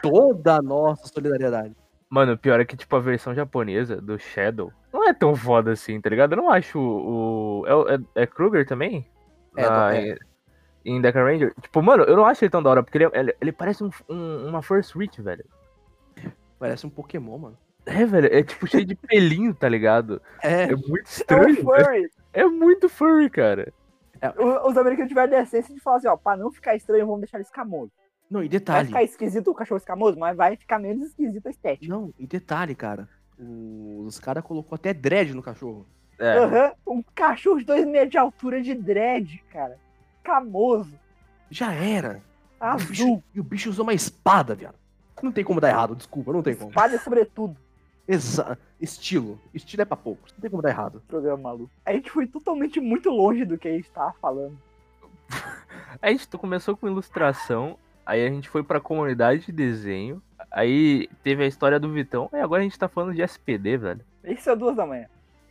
[0.00, 1.74] Toda a nossa solidariedade.
[2.12, 5.98] Mano, pior é que, tipo, a versão japonesa do Shadow não é tão foda assim,
[5.98, 6.32] tá ligado?
[6.32, 7.64] Eu não acho o.
[7.88, 9.08] é, é, é Kruger também?
[9.56, 10.18] É, Na- é.
[10.84, 11.54] Em Deca Ranger?
[11.62, 13.82] Tipo, mano, eu não acho ele tão da hora, porque ele, é- ele, ele parece
[13.82, 15.42] um, um- uma First Reach, velho.
[16.58, 17.58] Parece um Pokémon, mano.
[17.86, 20.20] É, velho, é tipo cheio de pelinho, tá ligado?
[20.42, 21.56] É, É muito É um estranho.
[21.62, 22.10] furry.
[22.34, 23.72] É muito furry, cara.
[24.36, 27.38] O- Os americanos tiveram decência de falar assim, ó, pra não ficar estranho, vamos deixar
[27.38, 27.90] ele escamoso.
[28.32, 28.86] Não, e Vai detalhe.
[28.88, 31.92] ficar esquisito o cachorro escamoso, mas vai ficar menos esquisito a estética.
[31.92, 33.08] Não, e detalhe, cara.
[33.38, 35.86] Os caras colocou até dread no cachorro.
[36.18, 36.38] É.
[36.38, 39.78] Aham, Um cachorro de dois metros de altura de dread, cara.
[40.18, 40.94] Escamoso.
[41.50, 42.22] Já era.
[42.60, 43.22] E o, bicho, Azul.
[43.34, 44.76] e o bicho usou uma espada, viado.
[45.22, 46.70] Não tem como dar errado, desculpa, não tem como.
[46.70, 47.56] Espada sobretudo.
[48.06, 49.40] Exa estilo.
[49.54, 50.32] Estilo é pra poucos.
[50.32, 51.02] Não tem como dar errado.
[51.06, 51.70] Programa maluco.
[51.84, 54.58] A gente foi totalmente muito longe do que a gente tava falando.
[56.00, 61.44] A gente começou com ilustração, aí a gente foi pra comunidade de desenho, aí teve
[61.44, 64.00] a história do Vitão, e agora a gente tá falando de SPD, velho.
[64.24, 65.06] Isso é duas da manhã.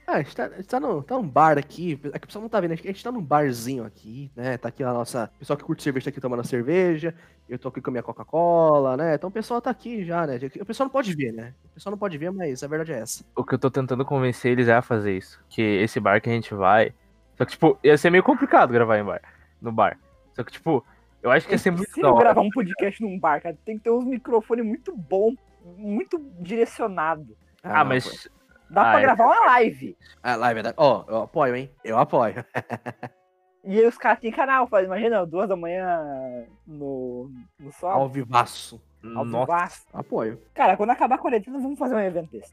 [0.08, 2.00] Ah, a gente tá, a gente tá, no, tá num bar aqui.
[2.12, 2.74] É que o pessoal não tá vendo.
[2.74, 4.58] A gente tá num barzinho aqui, né?
[4.58, 5.32] Tá aqui a nossa.
[5.36, 7.16] O pessoal que curte cerveja tá aqui tomando a cerveja.
[7.48, 9.16] Eu tô aqui com a minha Coca-Cola, né?
[9.16, 10.38] Então o pessoal tá aqui já, né?
[10.60, 11.54] O pessoal não pode ver, né?
[11.66, 13.24] O pessoal não pode ver, mas a verdade é essa.
[13.36, 15.40] O que eu tô tentando convencer eles é a fazer isso.
[15.50, 16.94] Que esse bar que a gente vai.
[17.38, 19.22] Só que, tipo, ia ser meio complicado gravar em bar.
[19.62, 19.98] No bar.
[20.34, 20.86] Só que, tipo,
[21.22, 23.78] eu acho que ia ser muito Se eu gravar um podcast num bar, cara, tem
[23.78, 25.34] que ter uns microfones muito bom,
[25.78, 27.36] muito direcionado.
[27.64, 28.30] Ah, não, mas.
[28.70, 29.02] Dá Ah, pra é.
[29.04, 29.98] gravar uma live.
[30.24, 30.74] A live é da...
[30.78, 31.70] Ó, eu apoio, hein?
[31.84, 32.44] Eu apoio.
[33.64, 37.30] E aí os caras têm canal, faz, imagina, duas da manhã no,
[37.60, 37.92] no sol.
[37.92, 38.82] Ao vivaço.
[39.16, 39.46] Ao Nossa.
[39.54, 39.86] vivaço.
[39.94, 40.42] Apoio.
[40.52, 42.52] Cara, quando acabar a quarentena, nós vamos fazer um evento desse.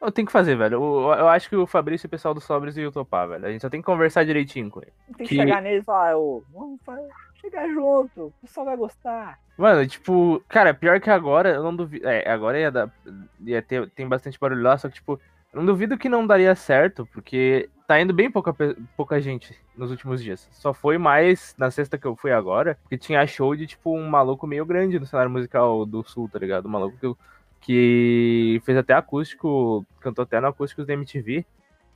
[0.00, 0.74] Eu tenho que fazer, velho.
[0.74, 3.44] Eu, eu acho que o Fabrício e o pessoal do Sobres iam topar, velho.
[3.46, 4.92] A gente só tem que conversar direitinho com ele.
[5.16, 7.00] Tem que, Que- chegar neles e falar, ô, vamos fa-
[7.44, 9.38] chegar junto, o pessoal vai gostar.
[9.56, 12.08] Mano, tipo, cara, pior que agora, eu não duvido.
[12.08, 12.90] É, agora ia dar.
[13.40, 15.20] Ia ter, tem bastante barulho lá, só que, tipo,
[15.52, 18.54] eu não duvido que não daria certo, porque tá indo bem pouca,
[18.96, 20.48] pouca gente nos últimos dias.
[20.50, 24.08] Só foi mais na sexta que eu fui agora, que tinha show de, tipo, um
[24.08, 26.66] maluco meio grande no cenário musical do sul, tá ligado?
[26.66, 27.16] Um maluco que,
[27.60, 31.44] que fez até acústico, cantou até no acústico da MTV.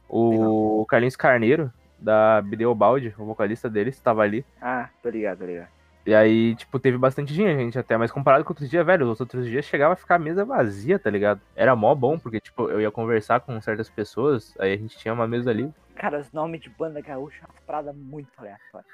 [0.09, 4.45] O Carlinhos Carneiro, da Bideobaldi, o vocalista deles, estava ali.
[4.61, 5.69] Ah, tô ligado, tô ligado.
[6.07, 9.47] E aí, tipo, teve bastante gente até, mas comparado com outros dias, velho, os outros
[9.47, 11.41] dias chegava a ficar a mesa vazia, tá ligado?
[11.55, 15.13] Era mó bom, porque, tipo, eu ia conversar com certas pessoas, aí a gente tinha
[15.13, 15.71] uma mesa ali.
[15.95, 18.87] Cara, os nomes de banda gaúcha é uma parada muito aleatória.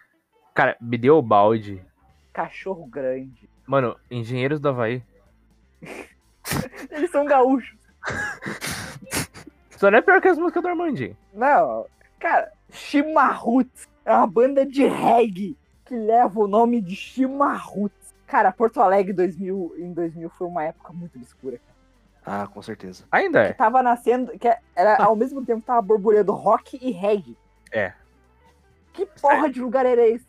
[0.54, 0.76] Cara,
[1.22, 1.80] balde.
[2.32, 3.48] Cachorro grande.
[3.64, 5.00] Mano, Engenheiros do Havaí.
[6.90, 7.76] Eles são gaúchos.
[9.70, 11.16] Só não é pior que as músicas do Armandinho.
[11.32, 11.86] Não,
[12.18, 18.14] cara, Chimarruts é uma banda de reggae que leva o nome de Chimarruts.
[18.26, 21.58] Cara, Porto Alegre 2000, em 2000 foi uma época muito obscura.
[21.58, 21.74] cara.
[22.42, 23.04] Ah, com certeza.
[23.12, 23.52] Ainda Que é.
[23.52, 27.36] tava nascendo, que era ao mesmo tempo tava borbulhando rock e reggae.
[27.70, 27.92] É.
[28.92, 30.26] Que porra de lugar era esse?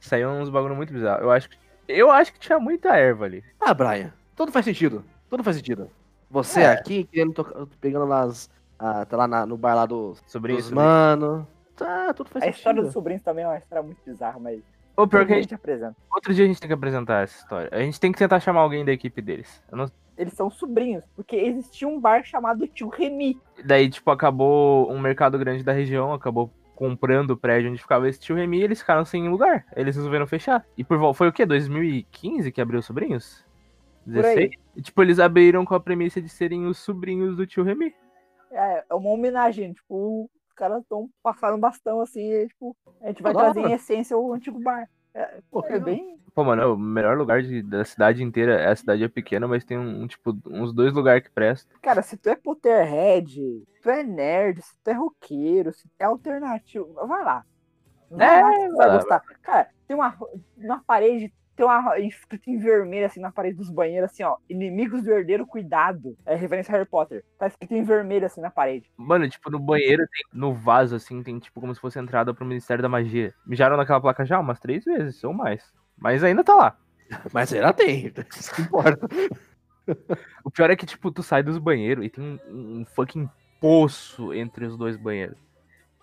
[0.00, 1.22] Saiu uns bagulho muito bizarro.
[1.22, 1.56] Eu acho que.
[1.88, 3.42] Eu acho que tinha muita erva ali.
[3.60, 5.04] Ah, Brian, tudo faz sentido.
[5.30, 5.88] Tudo faz sentido.
[6.30, 6.66] Você É.
[6.72, 8.50] aqui, querendo tocar, pegando nas.
[8.78, 10.74] Ah, tá lá na- no bar lá dos, Sobre dos isso.
[10.74, 11.46] mano.
[11.76, 12.56] Tá, tudo faz A sentido.
[12.58, 14.60] história dos sobrinhos também é uma história muito bizarra, mas
[14.96, 15.94] Ou pior que a a gente, apresenta.
[16.10, 17.68] outro dia a gente tem que apresentar essa história.
[17.72, 19.62] A gente tem que tentar chamar alguém da equipe deles.
[19.70, 23.38] Não- Eles são sobrinhos, porque existia um bar chamado Tio Remy.
[23.64, 28.18] Daí, tipo, acabou um mercado grande da região, acabou comprando o prédio onde ficava esse
[28.20, 29.66] tio Remy e eles ficaram sem lugar.
[29.74, 30.64] Eles resolveram fechar.
[30.76, 31.44] E por vol- foi o quê?
[31.46, 33.44] 2015 que abriu os sobrinhos?
[34.04, 34.34] Por aí.
[34.50, 34.50] 16?
[34.76, 37.94] E, tipo, eles abriram com a premissa de serem os sobrinhos do tio Remy.
[38.52, 43.22] É, é uma homenagem, tipo, os caras estão passando bastão assim, e, tipo, a gente
[43.22, 43.52] vai Da hora.
[43.52, 44.88] trazer em essência o antigo bar.
[45.14, 46.18] É, Pô, é bem.
[46.34, 48.70] Pô, mano, é o melhor lugar de- da cidade inteira.
[48.70, 51.76] A cidade é pequena, mas tem um, tipo, uns dois lugares que prestam.
[51.80, 56.04] Cara, se tu é Potterhead, tu é nerd, se tu é roqueiro, se tu é
[56.04, 57.44] alternativo, vai lá.
[58.10, 59.20] Vai É, lá que tu vai vai lá, gostar.
[59.42, 60.16] Cara, tem uma.
[60.56, 64.36] Na parede, tem uma escrito em vermelho, assim, na parede dos banheiros, assim, ó.
[64.48, 66.16] Inimigos do herdeiro, cuidado.
[66.26, 67.24] É referência a Harry Potter.
[67.38, 68.90] Tá escrito em vermelho, assim, na parede.
[68.96, 72.44] Mano, tipo, no banheiro, tem, no vaso, assim, tem, tipo, como se fosse entrada pro
[72.44, 73.34] Ministério da Magia.
[73.46, 75.64] Mijaram naquela placa já umas três vezes, ou mais.
[75.96, 76.76] Mas ainda tá lá.
[77.32, 78.12] Mas ainda tem.
[78.38, 79.08] Isso que importa.
[80.44, 83.28] O pior é que, tipo, tu sai dos banheiros e tem um, um fucking
[83.60, 85.38] poço entre os dois banheiros.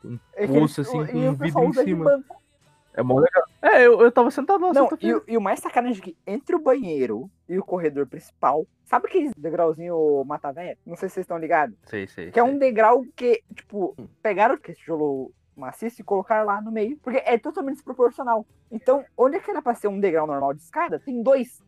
[0.04, 2.06] Um É poço, eles- assim, com um vidro em cima.
[2.06, 2.43] banco.
[2.94, 3.44] É mó legal.
[3.62, 4.74] É, eu, eu tava sentado lá.
[4.74, 8.06] Não, e, o- e o mais sacanagem é que entre o banheiro e o corredor
[8.06, 10.78] principal, sabe aquele degrauzinho mata véia?
[10.86, 11.76] Não sei se vocês estão ligados.
[11.86, 12.32] Sei, sei.
[12.32, 12.60] Que é um sei.
[12.60, 17.76] degrau que, tipo, pegaram esse tijolo maciço e colocaram lá no meio, porque é totalmente
[17.76, 18.46] desproporcional.
[18.72, 21.62] Então, onde é que era pra ser um degrau normal de escada, tem dois.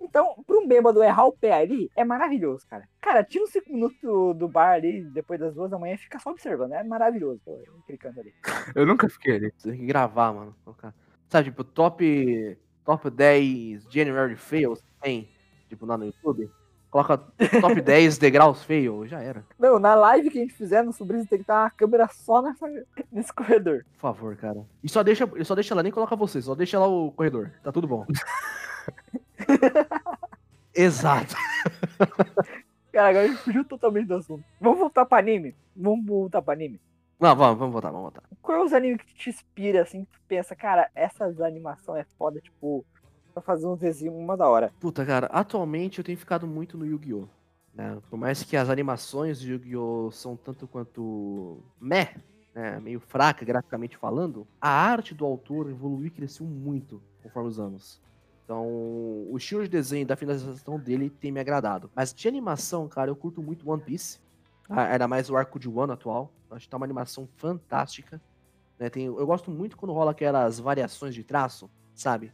[0.00, 2.88] Então, pra um bêbado errar o pé ali, é maravilhoso, cara.
[3.00, 3.98] Cara, tira uns 5 minutos
[4.36, 6.72] do bar ali, depois das duas da manhã, e fica só observando.
[6.72, 7.60] É maravilhoso, pô,
[7.98, 8.32] canto ali.
[8.74, 9.52] Eu nunca fiquei ali.
[9.56, 10.54] Você tem que gravar, mano.
[10.64, 10.94] colocar.
[11.28, 15.28] Sabe, tipo, top, top 10 January Fails tem,
[15.68, 16.50] tipo, lá no YouTube.
[16.90, 17.38] Coloca top
[17.80, 19.44] 10 degraus fail, já era.
[19.56, 22.42] Não, na live que a gente fizer no Sobrinho tem que estar uma câmera só
[22.42, 22.66] nessa,
[23.12, 23.84] nesse corredor.
[23.92, 24.66] Por favor, cara.
[24.82, 27.52] E só deixa, só deixa lá, nem coloca você, só deixa lá o corredor.
[27.62, 28.04] Tá tudo bom.
[30.74, 31.34] Exato.
[32.92, 34.44] Cara, agora a gente fugiu totalmente do assunto.
[34.60, 35.54] Vamos voltar pra anime?
[35.76, 36.80] Vamos voltar pra anime.
[37.18, 38.22] Não, vamos, vamos voltar, vamos voltar.
[38.40, 42.04] Qual é os animes que te inspira, assim, que tu pensa, cara, essas animação é
[42.16, 42.84] foda, tipo,
[43.32, 44.72] pra fazer uns desenhos uma da hora.
[44.80, 47.28] Puta, cara, atualmente eu tenho ficado muito no Yu-Gi-Oh!
[47.74, 47.98] né?
[48.08, 50.10] Por mais que as animações de Yu-Gi-Oh!
[50.10, 52.14] são tanto quanto meh,
[52.54, 52.80] né?
[52.80, 58.00] meio fraca graficamente falando, a arte do autor evoluiu e cresceu muito conforme os anos.
[58.50, 61.88] Então, o estilo de desenho da finalização dele tem me agradado.
[61.94, 64.18] Mas de animação, cara, eu curto muito One Piece.
[64.68, 66.32] Ah, Ainda mais o arco de Wano atual.
[66.50, 68.20] Acho que tá uma animação fantástica.
[68.76, 68.90] né?
[68.90, 72.32] Tem, eu gosto muito quando rola aquelas variações de traço, sabe?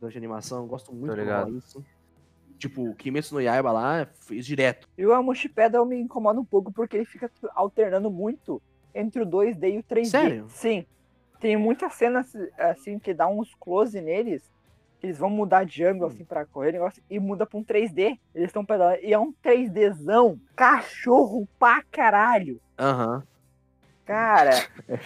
[0.00, 1.44] De animação, eu gosto muito quando ligado.
[1.44, 1.84] rola isso.
[2.58, 4.88] Tipo, o Kimetsu no Yaiba lá fez direto.
[4.98, 8.60] E o Amushi Pedal me incomoda um pouco porque ele fica alternando muito
[8.92, 10.04] entre o 2D e o 3D.
[10.06, 10.46] Sério?
[10.48, 10.84] Sim.
[11.38, 14.52] Tem muitas cenas, assim, que dá uns close neles,
[15.02, 18.18] eles vão mudar de ângulo, assim, pra correr, negócio, e muda pra um 3D.
[18.34, 22.60] Eles estão pedalando, e é um 3Dzão, cachorro pra caralho.
[22.78, 23.22] Aham.
[24.04, 24.50] Cara,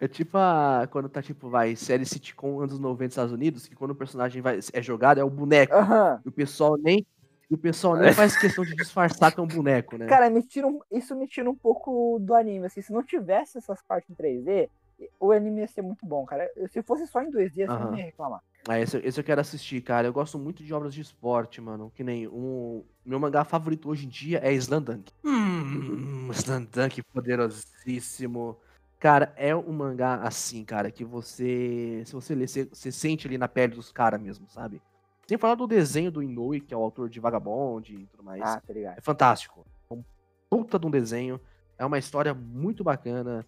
[0.00, 3.90] É tipo a, quando tá tipo, vai, série sitcom anos 90 Estados Unidos, que quando
[3.90, 5.74] o personagem vai, é jogado é o boneco.
[5.74, 6.20] aham.
[6.24, 7.04] E o pessoal nem.
[7.50, 10.06] O pessoal nem faz questão de disfarçar que é um boneco, né?
[10.06, 12.66] Cara, me tira um- isso me tira um pouco do anime.
[12.66, 14.70] Assim, se não tivesse essas partes em 3D,
[15.18, 16.50] o anime ia ser muito bom, cara.
[16.68, 18.42] Se fosse só em 2D, assim, eu não ia reclamar.
[18.66, 20.06] Ah, esse, esse eu quero assistir, cara.
[20.06, 21.92] Eu gosto muito de obras de esporte, mano.
[21.94, 22.82] Que nem um.
[23.04, 25.12] Meu mangá favorito hoje em dia é Slandunk.
[25.22, 28.56] Hum, Slandunk poderosíssimo.
[28.98, 32.02] Cara, é um mangá assim, cara, que você.
[32.06, 34.80] Se você ler, você, você sente ali na pele dos caras mesmo, sabe?
[35.26, 38.42] Sem falar do desenho do Inoue, que é o autor de Vagabond e tudo mais.
[38.42, 38.98] Ah, tá ligado.
[38.98, 39.66] É fantástico.
[39.90, 40.02] É um
[40.48, 41.38] puta de um desenho.
[41.78, 43.44] É uma história muito bacana.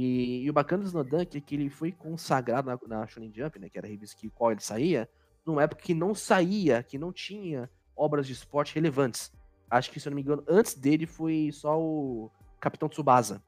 [0.00, 3.58] E, e o bacana do Snowdunk é que ele foi consagrado na, na Shonen Jump,
[3.58, 3.68] né?
[3.68, 5.08] Que era a revista que qual ele saía,
[5.44, 9.32] numa época que não saía, que não tinha obras de esporte relevantes.
[9.68, 12.30] Acho que, se eu não me engano, antes dele foi só o
[12.60, 13.42] Capitão Tsubasa.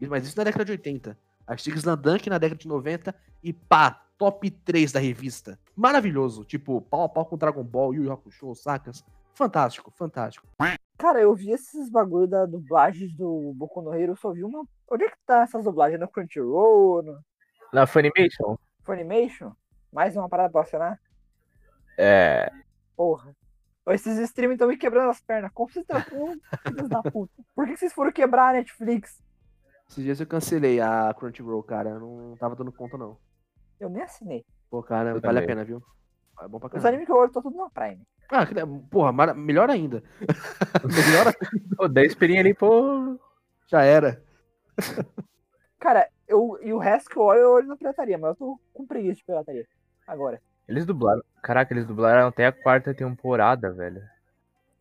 [0.00, 1.18] Isso- Mas isso na década de 80.
[1.46, 5.58] Achei que Snowdunk na década de 90 e pá, top 3 da revista.
[5.74, 6.44] Maravilhoso.
[6.44, 9.04] Tipo, pau a pau com Dragon Ball, Yu Yu Hakusho, sacas?
[9.34, 10.46] Fantástico, fantástico.
[10.96, 14.64] Cara, eu vi esses bagulho da dublagem do Boku no Hero, eu só vi uma.
[14.90, 16.00] Onde é que tá essas dublagens?
[16.00, 17.02] No Crunchyroll?
[17.02, 17.18] No
[17.72, 18.56] Na Funimation?
[18.82, 19.52] Funimation?
[19.92, 21.00] Mais uma parada pra assinar?
[21.98, 22.50] É.
[22.96, 23.34] Porra.
[23.88, 25.50] Esses streaming estão me quebrando as pernas.
[25.52, 26.00] Como vocês estão.
[26.62, 27.32] Filhos da puta.
[27.54, 29.22] Por que vocês foram quebrar a Netflix?
[29.90, 31.90] Esses dias eu cancelei a Crunchyroll, cara.
[31.90, 33.18] Eu não tava dando conta, não.
[33.78, 34.44] Eu nem assinei.
[34.70, 35.46] Pô, cara, Eu vale a também.
[35.46, 35.82] pena, viu?
[36.40, 36.88] É bom pra Os caramba.
[36.88, 38.02] animes que eu olho estão tudo na Prime.
[38.30, 38.46] Ah,
[38.90, 40.02] porra, mara- melhor ainda.
[40.84, 41.76] melhor ainda.
[41.76, 43.18] Pô, 10 pirinha ali, pô.
[43.66, 44.22] Já era.
[45.78, 48.60] Cara, eu, e o resto que eu olho, eu olho na pirataria, mas eu tô
[48.72, 49.66] com preguiça de pirataria.
[50.06, 50.40] Agora.
[50.66, 51.22] Eles dublaram.
[51.42, 54.02] Caraca, eles dublaram até a quarta temporada, velho.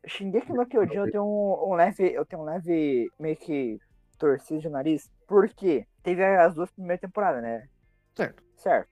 [0.06, 3.80] Shingeki no Kyojin eu tenho um, um leve, eu tenho um leve meio que
[4.18, 7.68] torcido de nariz, porque teve as duas primeiras temporadas, né?
[8.16, 8.44] Certo.
[8.58, 8.90] Certo.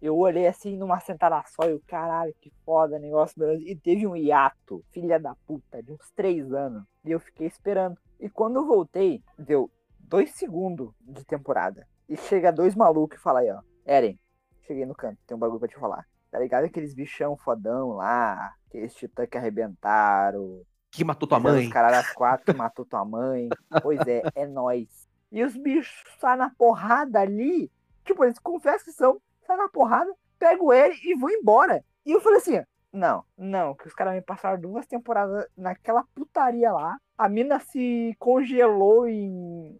[0.00, 3.62] Eu olhei assim numa sentada só e o caralho, que foda, negócio beleza.
[3.64, 6.84] E teve um hiato, filha da puta, de uns três anos.
[7.04, 7.96] E eu fiquei esperando.
[8.20, 11.86] E quando eu voltei, deu dois segundos de temporada.
[12.08, 13.60] E chega dois malucos e fala aí, ó.
[13.84, 14.18] Eren,
[14.62, 16.06] cheguei no canto, tem um bagulho pra te falar.
[16.30, 16.64] Tá ligado?
[16.64, 21.66] Aqueles bichão fodão lá, aqueles titã que arrebentaram, Que matou tua mãe?
[21.66, 23.48] Os caras das quatro que matou tua mãe.
[23.82, 25.06] Pois é, é nóis.
[25.30, 27.70] E os bichos saem na porrada ali.
[28.04, 31.84] Tipo, eles confessam que são, saem na porrada, pegam ele e vão embora.
[32.04, 32.60] E eu falei assim:
[32.92, 36.96] não, não, que os caras me passaram duas temporadas naquela putaria lá.
[37.16, 39.78] A mina se congelou em.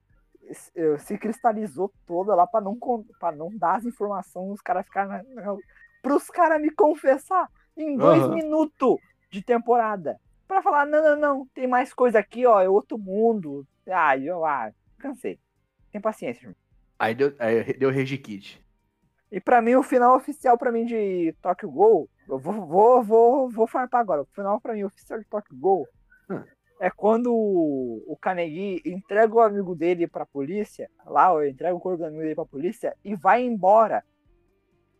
[0.53, 2.79] se- se cristalizou toda lá pra não,
[3.19, 5.23] pra não dar as informações, os caras ficaram.
[5.35, 5.57] Na,
[6.03, 8.35] pros caras me confessar em dois Aham.
[8.35, 8.97] minutos
[9.31, 13.67] de temporada pra falar, não, não, não, tem mais coisa aqui, ó, é outro mundo.
[13.89, 15.39] Ah, eu ah, cansei.
[15.91, 16.57] Tem paciência, irmão.
[16.99, 18.65] Aí deu, aí deu Rage Kid.
[19.37, 23.51] E pra mim, o final oficial pra mim de Tokyo Ghoul, eu vou, vou, vou,
[23.51, 24.23] vou farpar agora.
[24.23, 25.87] O final pra mim oficial de Tokyo Ghoul
[26.31, 26.43] Hum.
[26.81, 31.99] é quando o, Kanegi entrega o amigo dele pra polícia, lá, ó, entrega o corpo
[31.99, 34.03] do amigo dele pra polícia e vai embora.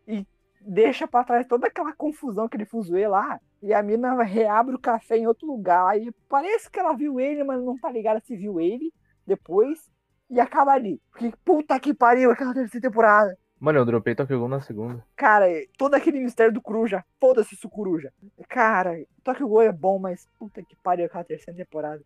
[0.07, 0.27] E
[0.61, 3.41] deixa pra trás toda aquela confusão que ele fuzuê lá.
[3.63, 5.99] E a mina reabre o café em outro lugar.
[5.99, 8.93] E parece que ela viu ele, mas não tá ligada se viu ele
[9.27, 9.91] depois.
[10.29, 11.01] E acaba ali.
[11.11, 13.35] Porque puta que pariu aquela terceira temporada.
[13.59, 15.05] Mano, eu dropei Tokyo Ghoul na segunda.
[15.17, 15.47] Cara,
[15.79, 17.05] todo aquele mistério do Coruja.
[17.19, 18.13] Foda-se isso, Coruja.
[18.49, 18.95] Cara,
[19.25, 22.03] Tokyo Ghoul é bom, mas puta que pariu aquela terceira temporada.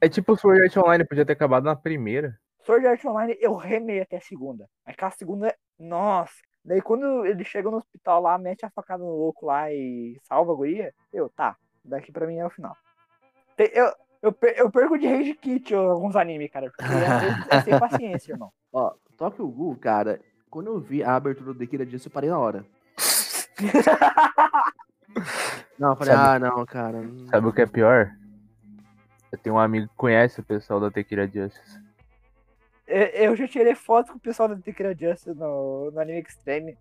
[0.00, 2.38] É tipo o Sword Art Online, podia ter acabado na primeira.
[2.64, 4.68] Sword Art Online eu remei até a segunda.
[4.84, 6.34] Aquela segunda, nossa.
[6.62, 10.52] Daí quando ele chega no hospital lá, mete a facada no louco lá e salva
[10.52, 12.76] a guria, eu, tá, daqui pra mim é o final.
[13.56, 16.82] Tem- Eu, eu, per- eu perco de Rage Kit alguns animes, cara, porque
[17.54, 18.52] é, é sem paciência, irmão.
[18.72, 20.20] Ó, Tokyo Ghoul, cara,
[20.56, 22.64] quando eu vi a abertura do Kira Disso, eu parei na hora.
[25.78, 27.02] Não, eu falei, Sabe- ah, não, cara.
[27.30, 28.10] Sabe o que é pior?
[29.30, 31.78] Eu tenho um amigo que conhece o pessoal da Tequila Justice.
[32.86, 36.78] Eu, eu já tirei foto com o pessoal da Tequila Justice no, no Anime Extreme.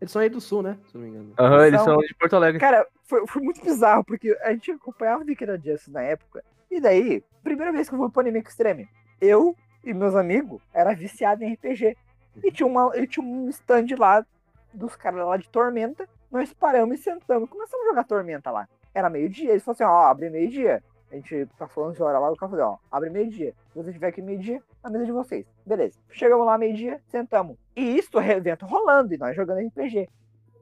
[0.00, 0.78] Eles são aí do sul, né?
[0.90, 1.34] Se eu não me engano.
[1.38, 2.58] Aham, eles São- são de Porto Alegre.
[2.58, 6.80] Cara, foi, foi muito bizarro, porque a gente acompanhava o Tequila Justice na época, e
[6.80, 8.88] daí, primeira vez que eu fui pro Anime Extreme,
[9.20, 9.54] eu
[9.84, 11.94] e meus amigos era viciado em RPG.
[12.42, 14.24] E tinha, uma, e tinha um stand lá
[14.72, 16.08] dos caras lá de Tormenta.
[16.30, 17.48] Nós paramos e sentamos.
[17.48, 18.68] Começamos a jogar Tormenta lá.
[18.94, 19.50] Era meio-dia.
[19.50, 20.82] Eles falaram assim: ó, abre meio-dia.
[21.10, 22.30] A gente tá falando de hora lá.
[22.30, 23.54] O cara falou: ó, abre meio-dia.
[23.72, 25.46] Se você tiver aqui meio-dia, na mesa de vocês.
[25.66, 25.98] Beleza.
[26.10, 27.56] Chegamos lá meio-dia, sentamos.
[27.74, 29.14] E isso, o evento rolando.
[29.14, 30.08] E nós jogando RPG.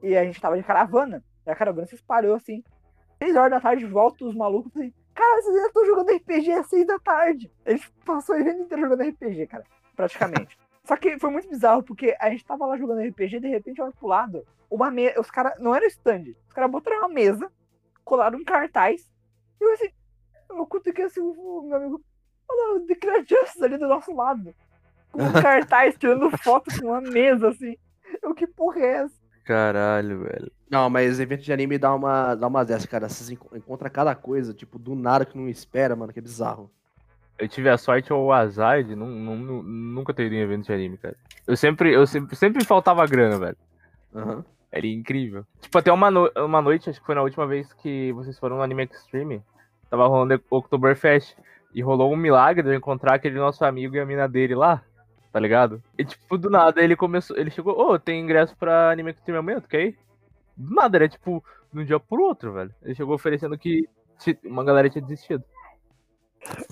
[0.01, 1.23] E a gente tava de caravana.
[1.45, 2.63] E a caravana se espalhou assim.
[3.17, 4.93] Seis horas da tarde, volta os malucos assim.
[5.13, 7.51] Cara, vocês ainda estão jogando RPG às seis da tarde.
[7.65, 9.63] Eles passou o evento inteiro jogando RPG, cara.
[9.95, 10.57] Praticamente.
[10.87, 13.91] Só que foi muito bizarro, porque a gente tava lá jogando RPG, de repente, olha
[13.91, 15.19] pro lado, uma mesa.
[15.19, 15.59] Os caras.
[15.59, 16.33] Não era stand.
[16.47, 17.51] Os caras botaram uma mesa,
[18.05, 19.01] colaram um cartaz.
[19.59, 19.89] E eu assim.
[20.49, 22.01] Eu cutuquei assim o meu amigo.
[22.49, 22.95] Olha lá, o The
[23.27, 24.55] Justice ali do nosso lado.
[25.11, 27.75] Com um cartaz, tirando foto com uma mesa, assim.
[28.23, 29.15] Eu, que porra é essa?
[29.43, 30.51] Caralho, velho.
[30.69, 33.09] Não, mas evento de anime dá uma, dá uma dessa, cara.
[33.09, 36.71] Vocês enco- encontram cada coisa, tipo, do nada que não espera, mano, que é bizarro.
[37.39, 40.65] Eu tive a sorte ou o azar de nu- nu- nunca ter ido em evento
[40.65, 41.15] de anime, cara.
[41.45, 43.57] Eu sempre, eu sempre, sempre faltava grana, velho.
[44.15, 44.43] Aham.
[44.71, 45.45] Era incrível.
[45.61, 48.57] Tipo, até uma, no- uma noite, acho que foi na última vez que vocês foram
[48.57, 49.41] no Anime Extreme,
[49.89, 51.35] tava rolando Oktoberfest.
[51.73, 54.81] E rolou um milagre de eu encontrar aquele nosso amigo e a mina dele lá,
[55.31, 55.83] tá ligado?
[55.97, 59.59] E tipo, do nada ele começou, ele chegou, ô, tem ingresso pra Anime Extreme amanhã,
[59.61, 59.97] tu quer ir?
[60.55, 62.73] Do nada, era tipo, de um dia pro outro, velho.
[62.81, 63.87] Ele chegou oferecendo que
[64.43, 65.43] uma galera tinha desistido.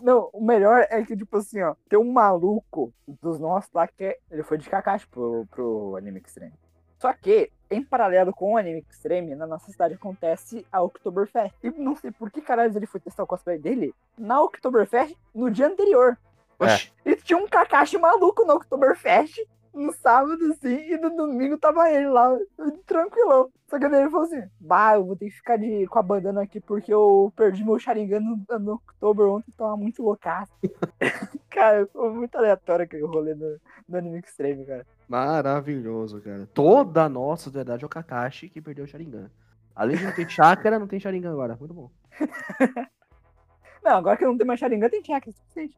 [0.01, 4.03] Não, o melhor é que, tipo assim, ó, tem um maluco dos nossos lá que
[4.03, 6.53] é- ele foi de Kakashi pro, pro Anime Extreme.
[6.99, 11.53] Só que, em paralelo com o Anime Extreme, na nossa cidade acontece a Oktoberfest.
[11.63, 15.51] E não sei por que caralho ele foi testar o cosplay dele na Oktoberfest no
[15.51, 16.17] dia anterior.
[16.57, 16.91] Oxi.
[17.05, 19.37] E tinha um Kakashi maluco no Oktoberfest
[19.75, 22.35] no sábado, assim, e no domingo tava ele lá,
[22.85, 23.51] tranquilão.
[23.67, 26.03] Só que daí ele falou assim: Bah, eu vou ter que ficar de, com a
[26.03, 30.51] bandana aqui porque eu perdi meu Sharingan no, no Oktober ontem, tava muito loucaço.
[31.49, 34.85] cara, foi muito aleatório aquele rolê no, no Anime Extreme, cara.
[35.07, 36.47] Maravilhoso, cara.
[36.53, 39.29] Toda a nossa verdade é o Kakashi que perdeu o Sharingan.
[39.75, 41.57] Além de não ter chakra, não tem Sharingan agora.
[41.59, 41.91] Muito bom.
[43.83, 45.77] Não, agora que não tem mais Sharingan, tem chakra, é suficiente.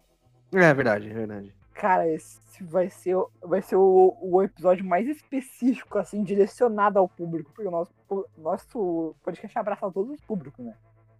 [0.53, 1.53] É verdade, é verdade.
[1.79, 7.07] Cara, esse vai ser, o- vai ser o, o episódio mais específico, assim, direcionado ao
[7.07, 10.73] público, porque o nosso, o nosso podcast abraça todos os públicos, né?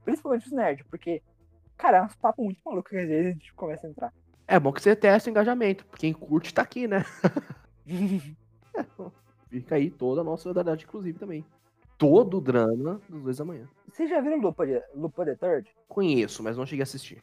[0.03, 1.22] Principalmente os nerds, porque,
[1.78, 4.12] cara, é uns papos muito malucos que às vezes a gente começa a entrar.
[4.47, 5.86] É bom que você testa o engajamento.
[5.95, 7.05] Quem curte tá aqui, né?
[9.49, 11.45] Fica aí toda a nossa verdade, inclusive, também.
[11.97, 13.68] Todo o drama dos dois da manhã.
[13.91, 15.70] Vocês já viram Lupin, Lupin the Third?
[15.88, 17.22] Conheço, mas não cheguei a assistir.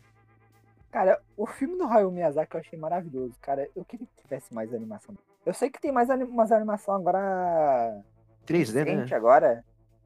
[0.94, 3.68] Cara, o filme do Hayao Miyazaki eu achei maravilhoso, cara.
[3.74, 5.18] Eu queria que tivesse mais animação.
[5.44, 8.00] Eu sei que tem mais anim umas animação agora
[8.46, 9.16] 3D, né?
[9.16, 9.64] agora,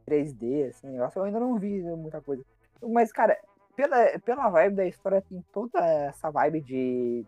[0.08, 1.18] 3D, assim, negócio.
[1.18, 2.42] Eu ainda não vi muita coisa.
[2.82, 3.36] Mas, cara,
[3.76, 7.26] pela, pela vibe da história, tem toda essa vibe de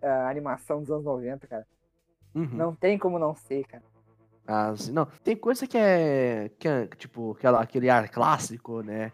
[0.00, 1.66] ah, animação dos anos 90, cara.
[2.32, 2.48] Uhum.
[2.52, 3.82] Não tem como não ser, cara.
[4.46, 4.92] Ah, sim.
[4.92, 9.10] não, tem coisa que é, que é tipo, aquela, aquele ar clássico, né?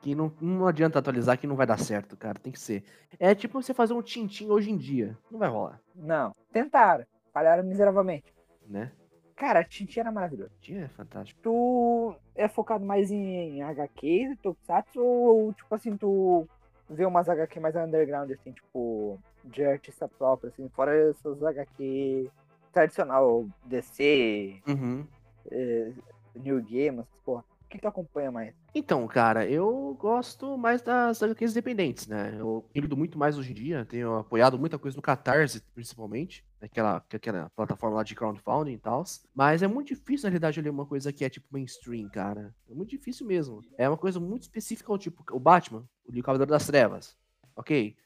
[0.00, 2.38] Que não, não adianta atualizar que não vai dar certo, cara.
[2.38, 2.82] Tem que ser.
[3.18, 5.16] É tipo você fazer um tintim hoje em dia.
[5.30, 6.34] Não vai rolar, Não.
[6.52, 7.04] Tentaram.
[7.32, 8.34] Falharam miseravelmente.
[8.66, 8.90] né?
[9.36, 10.50] Cara, Tintin era maravilhoso.
[10.60, 11.40] Tintin é fantástico.
[11.42, 16.46] Tu é focado mais em HQ, Tokusatsu, ou tipo assim, tu
[16.90, 22.28] vê umas HQ mais underground, assim, tipo, de artista próprio, assim, fora essas HQ
[22.72, 25.06] tradicional DC, Uhum.
[25.50, 25.92] eh,
[26.34, 27.42] New Game, essas porra.
[27.64, 28.54] O que tu acompanha mais?
[28.72, 32.36] Então, cara, eu gosto mais das HQs independentes, né?
[32.38, 37.04] Eu lido muito mais hoje em dia, tenho apoiado muita coisa no Catarse, principalmente, aquela,
[37.12, 39.02] aquela plataforma lá de crowdfunding e tal.
[39.34, 42.54] Mas é muito difícil, na realidade, ler uma coisa que é tipo mainstream, cara.
[42.68, 43.60] É muito difícil mesmo.
[43.76, 47.16] É uma coisa muito específica, tipo, o Batman, o Cavaleiro das Trevas,
[47.56, 47.96] ok?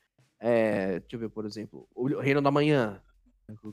[0.41, 3.03] É, deixa eu ver, por exemplo, o Reino da Manhã,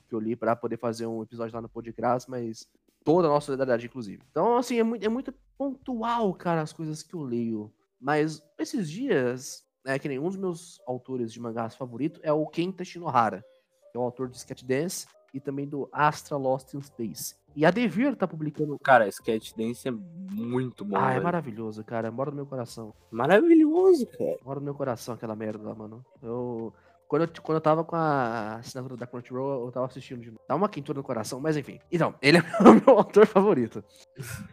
[0.10, 2.70] que eu li pra poder fazer um episódio lá no Podcast, mas
[3.04, 4.24] toda a nossa solidariedade, inclusive.
[4.32, 7.72] Então, assim, é muito, é muito pontual, cara, as coisas que eu leio.
[8.00, 12.48] Mas esses dias, é que nem um dos meus autores de mangás favorito é o
[12.48, 13.44] Kenta Shinohara,
[13.92, 17.36] que é o autor de Sketch Dance e também do Astra Lost in Space.
[17.56, 18.78] E a Devir tá publicando.
[18.80, 20.96] Cara, Sketch Dance é muito bom.
[20.98, 21.24] ah, é velho.
[21.24, 22.10] maravilhoso, cara.
[22.10, 22.94] Mora no meu coração.
[23.12, 24.38] Maravilhoso, cara.
[24.44, 26.06] Mora no meu coração aquela merda lá, mano.
[26.22, 26.74] Eu.
[27.12, 30.40] Quando eu, quando eu tava com a assinatura da Crunchyroll, eu tava assistindo de novo.
[30.48, 31.78] Dá uma quentura no coração, mas enfim.
[31.92, 33.84] Então, ele é o meu autor favorito.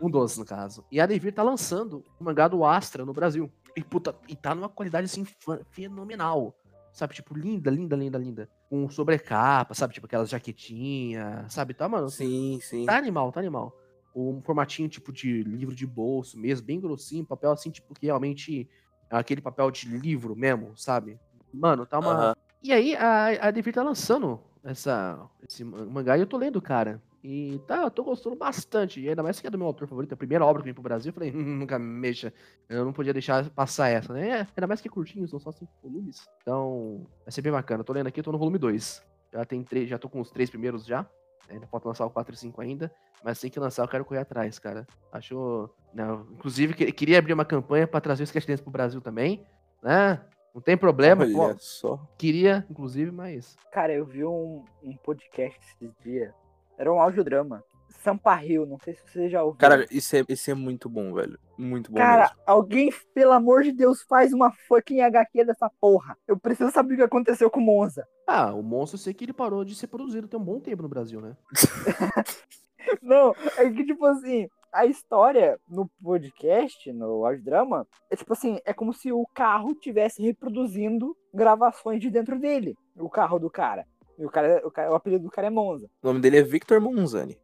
[0.03, 0.85] Um dos, no caso.
[0.91, 3.49] E a Devir tá lançando o mangá do Astra no Brasil.
[3.77, 5.25] E, puta, e tá numa qualidade, assim,
[5.71, 6.53] fenomenal.
[6.93, 8.49] Sabe, tipo, linda, linda, linda, linda.
[8.69, 9.95] Com sobrecapa, sabe?
[9.95, 11.75] Tipo, aquelas jaquetinhas, sabe?
[11.75, 12.87] Tá, mano, Sim, sim.
[12.87, 13.73] Tá animal, tá animal.
[14.13, 18.69] Um formatinho tipo de livro de bolso mesmo, bem grossinho, papel assim, tipo, que realmente
[19.09, 21.21] é aquele papel de livro mesmo, sabe?
[21.53, 22.37] Mano, tá uma.
[22.63, 26.61] E aí, a, a Devir tá lançando essa, esse ma- mangá e eu tô lendo,
[26.61, 27.01] cara.
[27.23, 29.01] E tá, eu tô gostando bastante.
[29.01, 30.83] E ainda mais que é do meu autor favorito, a primeira obra que vem pro
[30.83, 31.11] Brasil.
[31.11, 32.33] Eu falei, hum, nunca me mexa.
[32.69, 34.29] Eu não podia deixar passar essa, né?
[34.29, 36.27] É, ainda mais que é curtinho, são só cinco volumes.
[36.43, 37.81] Então, vai ser bem bacana.
[37.81, 39.03] Eu tô lendo aqui, eu tô no volume 2.
[39.33, 41.07] Já tem três, já tô com os três primeiros já.
[41.49, 42.93] Ainda falta lançar o 4 e 5 ainda.
[43.25, 44.87] Mas assim que lançar, eu quero correr atrás, cara.
[45.13, 45.69] Acho.
[45.95, 49.45] Não, inclusive, que- queria abrir uma campanha pra trazer o Sketch Dance pro Brasil também.
[49.83, 50.21] Né?
[50.59, 51.25] Não tem problema.
[51.25, 51.39] pô.
[51.39, 52.01] Olha só.
[52.19, 53.57] Queria, inclusive, mas.
[53.71, 56.35] Cara, eu vi um, um podcast esses dias.
[56.77, 57.63] Era um audiodrama.
[58.03, 59.59] Samparril, não sei se você já ouviu.
[59.59, 61.39] Cara, isso é, isso é muito bom, velho.
[61.57, 62.37] Muito bom Cara, mesmo.
[62.45, 66.17] alguém, pelo amor de Deus, faz uma fucking HQ dessa porra.
[66.27, 68.05] Eu preciso saber o que aconteceu com o Monza.
[68.27, 70.83] Ah, o monstro eu sei que ele parou de ser produzido tem um bom tempo
[70.83, 71.37] no Brasil, né?
[73.03, 74.49] Não, é que, tipo assim,
[74.79, 80.23] a história no podcast, no audiodrama, é tipo assim, é como se o carro tivesse
[80.23, 82.77] reproduzindo gravações de dentro dele.
[82.97, 83.87] O carro do cara.
[84.19, 85.89] E o, cara, o, cara, o apelido do cara é Monza.
[86.03, 87.39] O nome dele é Victor Monzani.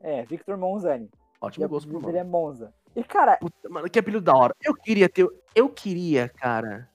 [0.00, 1.06] É, Victor Monzani.
[1.06, 1.10] E
[1.40, 2.18] Ótimo o gosto pro dele nome.
[2.20, 2.72] é Monza.
[2.96, 4.54] E, cara, Puta, mano, que apelido da hora.
[4.64, 5.28] Eu queria ter.
[5.54, 6.88] Eu queria, cara,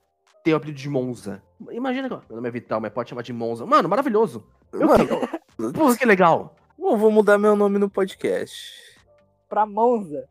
[0.44, 1.42] ter o apelido de Monza.
[1.72, 3.66] Imagina, meu nome é Vital, mas pode chamar de Monza.
[3.66, 4.44] Mano, maravilhoso.
[4.72, 6.56] Eu Mano, queria- Porra, que legal.
[6.78, 8.93] eu vou mudar meu nome no podcast.
[9.54, 10.28] Pra Monza,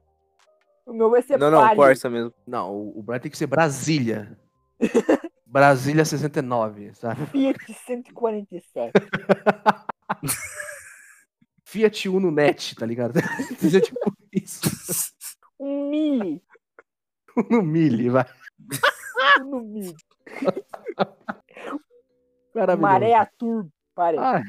[0.85, 1.77] o meu vai ser Não, não, Palio.
[1.77, 2.35] Corsa mesmo.
[2.45, 4.37] Não, o o Brian tem que ser Brasília.
[5.47, 7.25] Brasília 69, sabe?
[7.27, 8.93] Fiat 147.
[11.65, 13.21] Fiat Uno Net, tá ligado?
[13.61, 14.61] Seja tipo isso.
[15.61, 16.43] Um Mili.
[17.49, 18.27] No Mille, vai.
[19.45, 19.95] No Mili.
[22.53, 22.83] Maravilhoso.
[22.83, 23.71] Maré a Turbo.
[23.95, 24.19] Parei.
[24.19, 24.43] O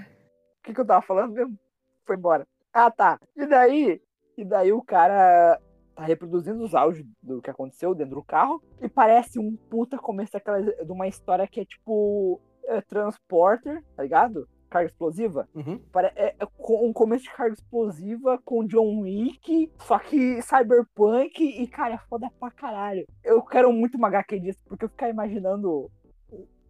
[0.63, 1.59] que, que eu tava falando mesmo?
[2.07, 2.47] Foi embora.
[2.73, 3.19] Ah, tá.
[3.35, 4.01] E daí?
[4.37, 5.59] E daí o cara
[5.95, 8.61] tá reproduzindo os áudios do que aconteceu dentro do carro.
[8.81, 14.03] E parece um puta começo daquela, de uma história que é tipo é, Transporter, tá
[14.03, 14.47] ligado?
[14.69, 15.47] Carga explosiva.
[15.53, 15.79] uhum.
[16.15, 21.93] É, é um começo de carga explosiva com John Wick, só que cyberpunk e, cara,
[21.93, 23.05] é foda pra caralho.
[23.23, 25.91] Eu quero muito uma HQ disso, porque eu ficar imaginando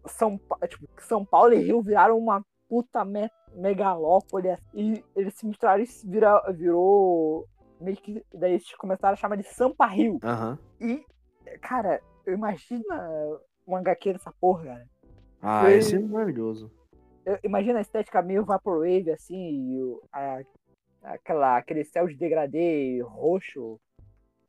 [0.05, 5.45] São, Pa- tipo, São Paulo e Rio viraram uma puta me megalópole e eles se
[5.45, 7.45] misturaram e vira, virou
[7.83, 8.23] meio que.
[8.33, 10.19] Daí eles começaram a chamar de Sampa Rio.
[10.23, 10.57] Aham.
[10.79, 11.03] E,
[11.61, 12.83] cara, eu imagino
[13.67, 14.87] uma HQ dessa porra, cara.
[15.41, 16.71] Ah, Foi- esse é maravilhoso.
[17.25, 19.35] Eu- imagina a estética meio Vaporwave, assim,
[19.75, 20.41] e o- a-
[21.03, 23.79] aquela, aquele céu de degradê roxo.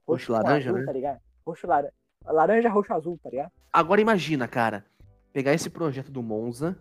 [0.07, 0.87] Roxo laranja, azul, né?
[0.87, 1.21] Tá ligado?
[1.47, 1.93] Roxo laranja.
[2.25, 3.51] Laranja, roxo, azul, tá ligado?
[3.73, 4.85] Agora imagina, cara,
[5.33, 6.79] pegar esse projeto do Monza,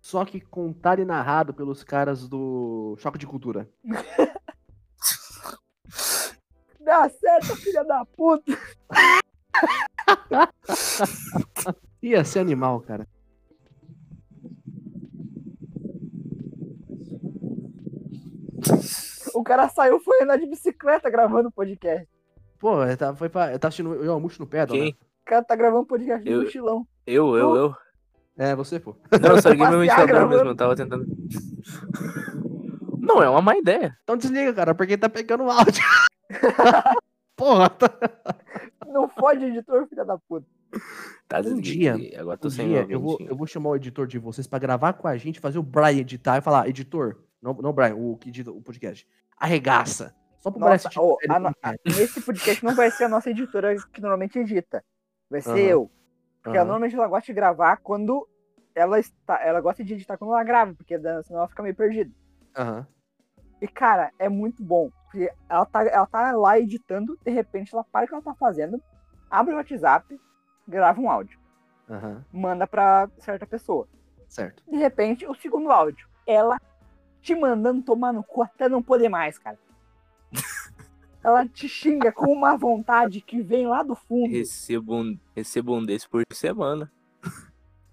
[0.00, 3.68] só que contado e narrado pelos caras do Choque de Cultura.
[6.84, 8.52] Dá certo, filha da puta!
[12.02, 13.06] Ia ser animal, cara.
[19.34, 22.06] O cara saiu, foi andar de bicicleta gravando podcast.
[22.58, 24.82] Pô, ele tá, foi pra, ele tá assistindo eu almoço no pedal, né?
[24.84, 24.92] Quem?
[24.92, 26.86] O cara tá gravando podcast Eu- no mochilão.
[27.06, 27.74] Eu, eu, eu.
[28.38, 28.96] É, você, pô.
[29.20, 30.34] Não, eu só liguei meu ventilador gravando.
[30.34, 31.06] mesmo, eu tava tentando.
[32.98, 33.96] Não, é uma má ideia.
[34.02, 35.82] Então desliga, cara, porque tá pegando áudio.
[37.36, 37.90] Porra, tá...
[38.86, 40.46] Não fode editor, filha da puta.
[41.28, 42.14] Tá Um desliguei.
[42.16, 44.58] Agora tô Um sem dia eu vou, eu vou chamar o editor de vocês pra
[44.58, 47.96] gravar com a gente, fazer o Brian editar e falar, editor, Não, não o Brian,
[47.96, 49.06] o que edita o podcast.
[49.36, 50.14] Arregaça.
[50.38, 53.04] Só pro Brian Nossa, assistir ô, série a no- a- nesse podcast não vai ser
[53.04, 54.84] a nossa editora que normalmente edita.
[55.30, 55.58] Vai ser Aham.
[55.58, 55.90] eu.
[56.42, 56.66] Porque ela, Aham.
[56.66, 58.28] normalmente ela gosta de gravar quando
[58.74, 59.40] ela está.
[59.42, 62.12] Ela gosta de editar quando ela grava, porque da- senão ela fica meio perdida.
[62.56, 62.86] Aham.
[63.60, 64.90] E, cara, é muito bom.
[65.14, 68.34] Porque ela tá, ela tá lá editando, de repente ela para o que ela tá
[68.34, 68.82] fazendo,
[69.30, 70.20] abre o WhatsApp,
[70.66, 71.38] grava um áudio,
[71.88, 72.24] Aham.
[72.32, 73.86] manda pra certa pessoa.
[74.26, 74.60] Certo.
[74.68, 76.60] De repente, o segundo áudio, ela
[77.22, 79.56] te mandando tomar no cu até não poder mais, cara.
[81.22, 84.32] ela te xinga com uma vontade que vem lá do fundo.
[84.32, 86.90] Recebo um, recebo um desse por semana.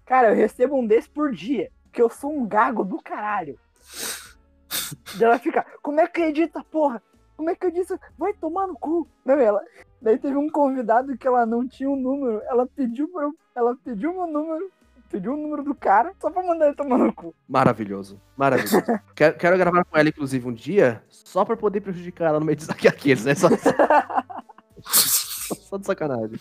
[0.04, 3.56] Cara, eu recebo um desse por dia, que eu sou um gago do caralho.
[5.20, 7.00] Ela fica, como é que edita, porra?
[7.36, 7.98] Como é que edita?
[8.18, 9.08] Vai tomar no cu.
[9.24, 9.60] Não, ela.
[10.00, 13.76] Daí teve um convidado que ela não tinha um número, ela pediu pra eu- ela
[13.84, 14.70] pediu meu número,
[15.10, 17.34] pediu o número do cara, só pra mandar ele tomar no cu.
[17.48, 18.20] Maravilhoso.
[18.36, 18.76] Maravilhoso.
[19.14, 22.56] quero, quero gravar com ela, inclusive, um dia, só pra poder prejudicar ela no meio
[22.56, 23.34] disso aqui, aqueles, né?
[23.34, 23.48] Só,
[24.82, 26.38] só de sacanagem.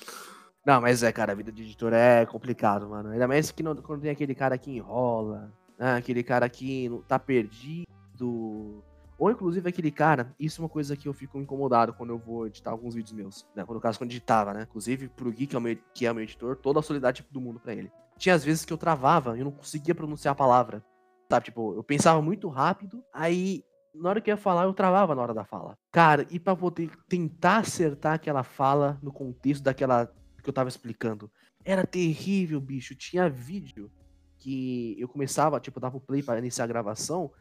[0.65, 3.09] Não, mas é, cara, a vida de editor é complicado, mano.
[3.11, 5.95] Ainda mais que não- quando tem aquele cara que enrola, né?
[5.95, 8.83] aquele cara que tá perdido.
[9.21, 12.47] Ou inclusive aquele cara, isso é uma coisa que eu fico incomodado quando eu vou
[12.47, 13.47] editar alguns vídeos meus.
[13.55, 13.63] Né?
[13.69, 14.63] No caso, quando editava, né?
[14.67, 17.29] Inclusive, pro Gui, que é o meu, que é o meu editor, toda a solidariedade
[17.31, 17.91] do mundo pra ele.
[18.17, 20.83] Tinha às vezes que eu travava e eu não conseguia pronunciar a palavra.
[21.29, 23.63] Sabe, tipo, eu pensava muito rápido, aí
[23.93, 25.77] na hora que ia falar, eu travava na hora da fala.
[25.91, 30.11] Cara, e pra poder tentar acertar aquela fala no contexto daquela
[30.41, 31.29] que eu tava explicando,
[31.63, 32.95] era terrível, bicho.
[32.95, 33.91] Tinha vídeo
[34.39, 37.31] que eu começava, tipo, dava o play pra iniciar a gravação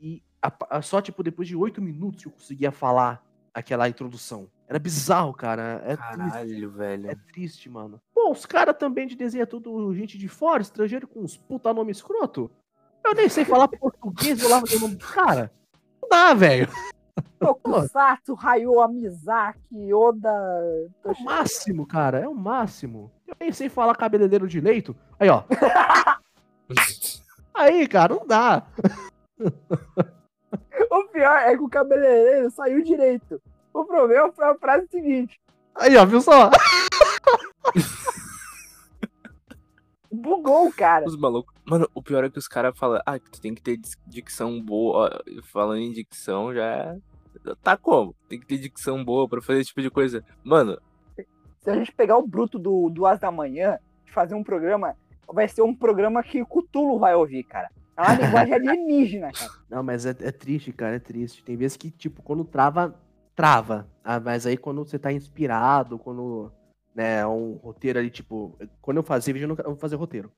[0.00, 3.22] e a- a- só, tipo, depois de oito minutos eu conseguia falar
[3.52, 4.48] aquela introdução.
[4.66, 5.82] Era bizarro, cara.
[5.84, 6.30] É triste.
[6.30, 7.20] Caralho, É velho.
[7.32, 8.00] triste, mano.
[8.14, 11.74] Pô, os caras também de desenho é tudo gente de fora, estrangeiro com uns puta
[11.74, 12.50] nome escroto.
[13.04, 15.50] Eu nem sei falar português, lá fazer o nome do cara.
[16.00, 16.68] Não dá, velho.
[17.40, 20.30] Tokusatsu, Hayao Mizaki, Oda.
[21.04, 22.20] É o máximo, cara.
[22.20, 23.10] É o máximo.
[23.26, 24.94] Eu nem sei falar cabeleireiro de leito.
[25.18, 25.42] Aí, ó.
[27.54, 28.64] Aí, cara, não dá.
[30.90, 33.40] O pior é que o cabeleireiro saiu direito.
[33.72, 35.40] O problema foi a frase seguinte:
[35.74, 36.50] Aí, ó, viu só?
[40.10, 41.06] bugou o cara.
[41.06, 41.54] Os malucos.
[41.64, 44.60] Mano, o pior é que os caras falam, ah, que tu tem que ter dicção
[44.60, 45.08] boa.
[45.08, 46.98] Ó, Falando em dicção, já é.
[47.62, 48.14] Tá como?
[48.28, 50.24] Tem que ter dicção boa pra fazer esse tipo de coisa.
[50.42, 50.78] Mano,
[51.60, 54.96] Se a gente pegar o bruto do, do As da Manhã e fazer um programa,
[55.28, 57.70] vai ser um programa que o Cutulo vai ouvir, cara.
[58.00, 59.50] É uma linguagem alienígena, cara.
[59.68, 61.44] Não, mas é, é triste, cara, é triste.
[61.44, 62.98] Tem vezes que, tipo, quando trava,
[63.36, 63.86] trava.
[64.02, 66.50] Ah, mas aí quando você tá inspirado, quando,
[66.94, 70.32] né, é um roteiro ali, tipo, quando eu fazia vídeo, eu não fazia roteiro.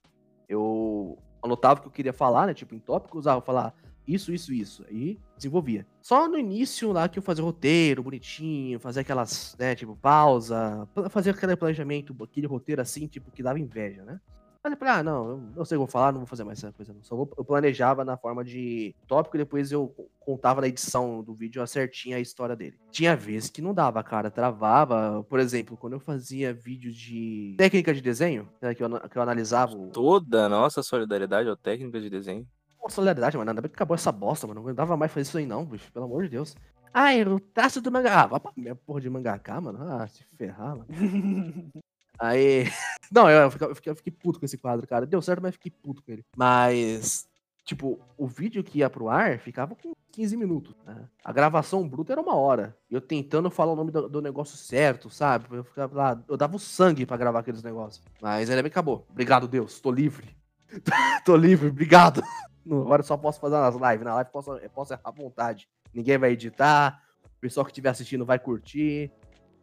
[0.49, 3.73] Eu anotava o que eu queria falar, né, tipo, em tópicos, ah, eu falar
[4.07, 5.87] isso, isso, isso, aí desenvolvia.
[6.01, 11.33] Só no início lá que eu fazia roteiro, bonitinho, fazia aquelas, né, tipo, pausa, fazia
[11.33, 14.21] aquele planejamento, aquele roteiro assim, tipo, que dava inveja, né?
[14.65, 16.45] Mas eu falei, ah, não, eu, sei o que eu vou falar, não vou fazer
[16.45, 16.93] mais essa coisa.
[16.93, 17.03] Não.
[17.03, 21.21] Só vou, eu planejava na forma de tópico e depois eu co- contava na edição
[21.21, 22.79] do vídeo certinho a história dele.
[22.93, 25.25] Tinha vezes que não dava, cara, travava.
[25.29, 29.23] Por exemplo, quando eu fazia vídeo de técnica de desenho, né, que, eu, que eu
[29.23, 29.89] analisava o...
[29.89, 32.47] toda a nossa solidariedade ao técnico de desenho.
[32.81, 34.61] Pô, solidariedade, mano, ainda bem que acabou essa bosta, mano.
[34.61, 36.55] Não aguentava mais fazer isso aí não, bicho, pelo amor de Deus.
[36.95, 38.23] Ah, o traço do mangá.
[38.23, 39.79] Ah, vai pra minha porra de mangaká, mano.
[39.83, 40.87] Ah, se ferrar, mano.
[42.23, 42.65] Aí.
[43.11, 45.05] Não, eu, eu, fiquei, eu fiquei puto com esse quadro, cara.
[45.05, 46.25] Deu certo, mas fiquei puto com ele.
[46.37, 47.27] Mas.
[47.65, 50.75] Tipo, o vídeo que ia pro ar ficava com 15 minutos.
[50.85, 51.09] né?
[51.25, 52.77] A gravação bruta era uma hora.
[52.91, 55.47] Eu tentando falar o nome do, do negócio certo, sabe?
[55.51, 58.05] Eu ficava lá, eu dava o sangue pra gravar aqueles negócios.
[58.21, 59.07] Mas ainda bem que acabou.
[59.09, 59.81] Obrigado, Deus.
[59.81, 60.37] Tô livre.
[61.25, 62.21] tô livre, obrigado.
[62.67, 64.05] Agora eu só posso fazer nas lives.
[64.05, 65.69] Na live eu posso, eu posso errar à vontade.
[65.95, 67.01] Ninguém vai editar.
[67.25, 69.13] O pessoal que estiver assistindo vai curtir.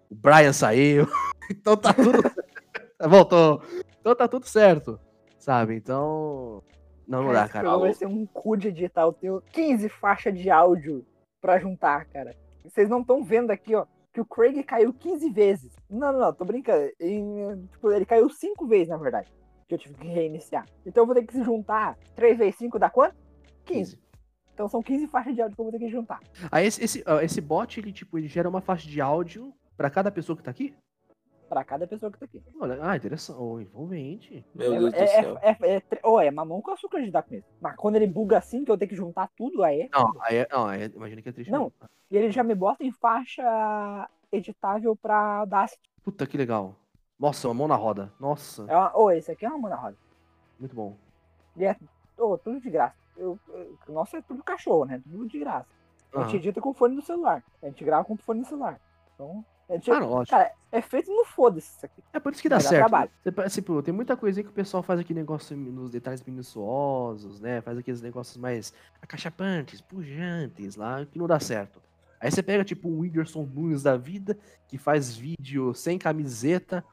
[0.10, 1.06] O Brian saiu.
[1.52, 2.49] então tá tudo certo.
[3.08, 3.62] Voltou.
[4.00, 5.00] Então tá tudo certo.
[5.38, 5.76] Sabe?
[5.76, 6.64] Então.
[7.08, 7.64] Não, não dá, Esse cara.
[7.64, 9.02] programa vai ser um cu de editar.
[9.02, 11.06] Eu tenho 15 faixas de áudio
[11.42, 12.36] pra juntar, cara.
[12.64, 15.76] Vocês não estão vendo aqui, ó, que o Craig caiu 15 vezes.
[15.90, 16.92] Não, não, não, tô brincando.
[17.00, 19.34] Em, tipo, ele caiu 5 vezes, na verdade.
[19.68, 20.66] Que eu tive que reiniciar.
[20.86, 23.16] Então eu vou ter que se juntar 3 vezes 5 dá quanto?
[23.66, 24.00] 15.
[24.54, 26.20] Então são 15 faixas de áudio que eu vou ter que juntar.
[26.52, 29.90] Aí esse, esse, ó, esse bot, ele, tipo, ele gera uma faixa de áudio pra
[29.90, 30.76] cada pessoa que tá aqui?
[31.50, 32.44] Pra cada pessoa que tá aqui.
[32.62, 33.40] Olha, ah, interessante.
[33.42, 34.46] Oh, envolvente.
[34.54, 35.38] Meu é, Deus do é, céu.
[35.42, 37.48] é, é, é, ó, é mamão com açúcar de dar com isso.
[37.60, 39.90] Mas quando ele buga assim, que eu tenho que juntar tudo, aí é.
[39.92, 41.50] Não, aí é, não, aí é- imagina que é triste.
[41.52, 41.64] Não.
[41.64, 41.74] mesmo.
[42.12, 45.82] E ele já me bota em faixa editável pra Audacity.
[46.04, 46.76] Puta, que legal.
[47.20, 48.14] Nossa, uma mão na roda.
[48.20, 48.96] Nossa, É uma...
[48.96, 49.98] Ô, esse aqui é uma mão na roda.
[50.60, 50.96] muito bom.
[51.58, 51.76] E é
[52.18, 52.96] ô, tudo de graça.
[53.18, 55.02] eu, eu- o nosso é tudo cachorro, né?
[55.04, 55.68] Tudo de graça.
[56.14, 56.36] A gente Aham.
[56.38, 57.44] edita com fone no celular.
[57.62, 58.80] A gente grava com fone no celular.
[59.16, 59.44] Então,
[59.76, 60.38] gente, Ah, não, ótimo.
[60.38, 62.04] cara, é feito no foda-se isso aqui.
[62.14, 62.88] É por isso que dá Vai certo.
[62.90, 63.12] trabalho.
[63.24, 67.40] Você, tipo, tem muita coisa aí que o pessoal faz aquele negócio nos detalhes minuciosos,
[67.40, 67.62] né?
[67.62, 71.82] Faz aqueles negócios mais acachapantes, pujantes lá, que não dá certo.
[72.20, 76.84] Aí você pega, tipo, um Whindersson Nunes da vida, que faz vídeo sem camiseta,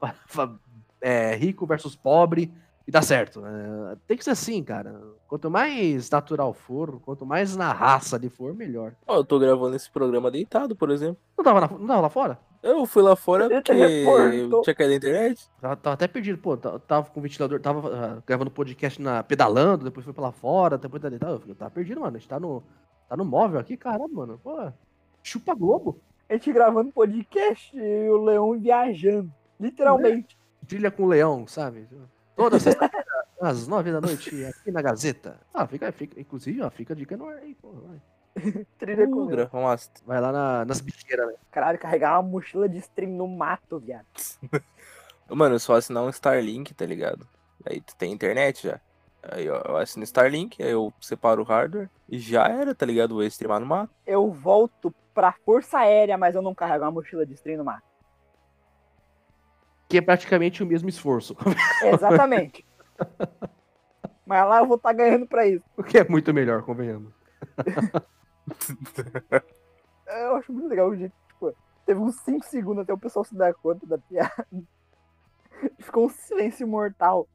[1.00, 2.52] é, rico versus pobre,
[2.86, 3.42] e dá certo.
[3.44, 5.00] É, tem que ser assim, cara.
[5.26, 8.94] Quanto mais natural for, quanto mais na raça ali for, melhor.
[9.06, 11.16] Ó, eu tô gravando esse programa deitado, por exemplo.
[11.36, 12.38] Não tava, na- não tava lá fora?
[12.62, 14.62] Eu fui lá fora Ele porque teleportou.
[14.62, 15.48] tinha caído a internet.
[15.60, 19.22] Tava, tava até perdido, pô, ta- tava com o ventilador, tava ah, gravando podcast na,
[19.22, 21.34] pedalando, depois foi pra lá fora, depois tá deitado.
[21.34, 22.16] Eu falei, tava perdido, mano.
[22.16, 22.62] A gente tá no,
[23.08, 24.40] tá no móvel aqui, caramba, mano.
[24.42, 24.72] Pô,
[25.22, 26.00] chupa Globo.
[26.28, 29.30] A gente gravando podcast e o Leão viajando.
[29.60, 30.36] Literalmente.
[30.66, 31.86] Trilha com o leão, sabe?
[32.36, 33.06] Toda sexta-feira,
[33.40, 35.40] às nove da noite, aqui na Gazeta.
[35.54, 37.72] Ah, fica, fica, inclusive, ó, fica a dica no ar aí, pô.
[37.72, 38.00] Vai,
[38.78, 41.34] Trilha com Uh, gra- Nossa, vai lá na- nas bicheiras, né?
[41.50, 44.06] Caralho, carregar uma mochila de stream no mato, viado.
[45.28, 47.26] Mano, é só assinar um Starlink, tá ligado?
[47.64, 48.80] Aí tu tem internet já.
[49.22, 53.14] Aí ó, eu assino Starlink, aí eu separo o hardware e já era, tá ligado?
[53.14, 53.90] Vou streamar no mato.
[54.06, 57.82] Eu volto pra Força Aérea, mas eu não carrego uma mochila de stream no mato.
[59.88, 61.36] Que é praticamente o mesmo esforço.
[61.84, 62.66] Exatamente.
[64.26, 65.64] mas lá eu vou estar ganhando pra isso.
[65.76, 67.12] o que é muito melhor, convenhamos.
[70.06, 71.52] Eu acho muito legal o jeito, tipo,
[71.84, 74.46] teve uns 5 segundos até o pessoal se dar conta da piada.
[75.80, 77.28] Ficou um silêncio mortal.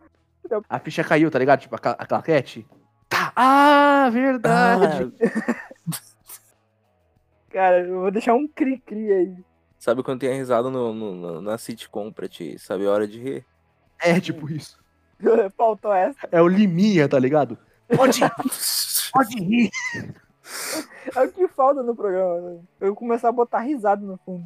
[0.70, 1.60] A ficha caiu, tá ligado?
[1.60, 2.66] Tipo, a, ca- a claquete.
[3.10, 3.32] Tá.
[3.36, 5.12] Ah, verdade.
[7.50, 9.46] Cara, eu vou deixar um cri-cri aí.
[9.82, 13.20] Sabe quando tem a risada no, no- na sitcom pra te saber a hora de
[13.20, 13.46] rir?
[14.00, 14.78] É, tipo isso.
[15.58, 16.30] Faltou essa.
[16.32, 17.58] É o Liminha, tá ligado?
[17.96, 18.20] Pode,
[19.12, 19.72] pode rir.
[21.16, 22.42] É o que falta no programa.
[22.52, 22.60] né?
[22.80, 24.46] Eu começar a botar risada no fundo.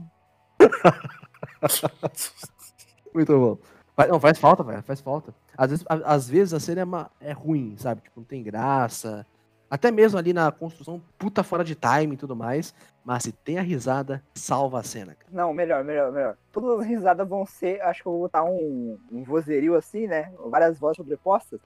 [3.14, 3.58] Muito bom.
[3.96, 4.84] Faz- Não, faz falta, velho.
[4.84, 5.34] Faz falta.
[5.58, 8.02] Às vezes, a- às vezes a cena é, ma- é ruim, sabe?
[8.02, 9.26] Tipo, não tem graça.
[9.70, 12.74] Até mesmo ali na construção, puta fora de time e tudo mais.
[13.06, 15.14] Mas se tem a risada, salva a cena.
[15.14, 15.30] cara.
[15.32, 16.36] Não, melhor, melhor, melhor.
[16.52, 20.34] Todas as risadas vão ser, acho que eu vou botar um, um vozerio assim, né?
[20.48, 21.60] Várias vozes sobrepostas.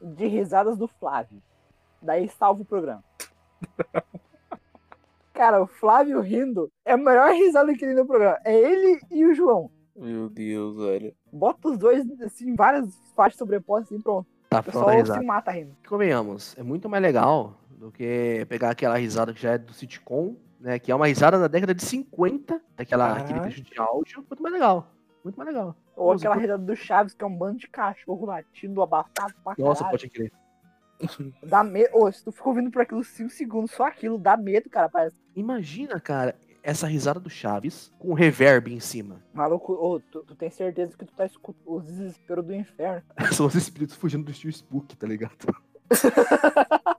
[0.00, 1.42] De risadas do Flávio.
[2.00, 3.04] Daí salva o programa.
[5.34, 8.38] Cara, o Flávio rindo é a melhor risada que tem no programa.
[8.44, 9.70] É ele e o João.
[9.94, 11.14] Meu Deus, velho.
[11.32, 14.26] Bota os dois, assim, várias faixas sobrepostas assim, pronto.
[14.48, 15.20] Tá, O falta a pessoal risada.
[15.20, 15.76] se mata rindo.
[15.86, 20.34] Convenhamos, é muito mais legal do que pegar aquela risada que já é do sitcom,
[20.60, 20.78] né?
[20.78, 24.24] Que é uma risada da década de 50, daquela, aquele trecho de áudio.
[24.28, 24.90] Muito mais legal.
[25.24, 25.76] Muito mais legal.
[25.96, 29.54] Ou Nossa, aquela risada do Chaves, que é um bando de cachorro latindo abafado pra
[29.58, 29.98] Nossa, caralho.
[29.98, 30.32] pode crer.
[31.42, 31.90] Dá medo.
[31.92, 34.88] Ô, se tu ficou ouvindo por aquilo 5 segundos, só aquilo dá medo, cara.
[34.88, 35.16] Parece.
[35.34, 39.22] Imagina, cara, essa risada do Chaves com reverb em cima.
[39.32, 43.02] Maluco, ô, tu, tu tem certeza que tu tá escutando os desesperos do inferno.
[43.32, 45.36] São os espíritos fugindo do estilo Spook, tá ligado?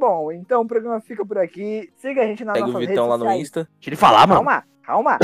[0.00, 1.92] Bom, então o programa fica por aqui.
[1.96, 3.38] Siga a gente nas Pega o nossas Vitão redes lá no.
[3.38, 3.68] Insta.
[3.74, 4.42] Deixa ele falar, mano.
[4.42, 5.18] Calma, calma.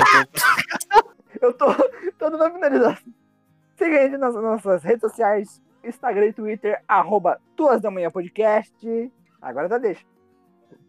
[1.40, 1.64] Eu tô,
[2.18, 3.12] tô dando a finalização.
[3.78, 9.10] Siga a gente nas nossas redes sociais, Instagram e Twitter, arroba Duas da Manhã Podcast.
[9.40, 10.04] Agora tá deixa.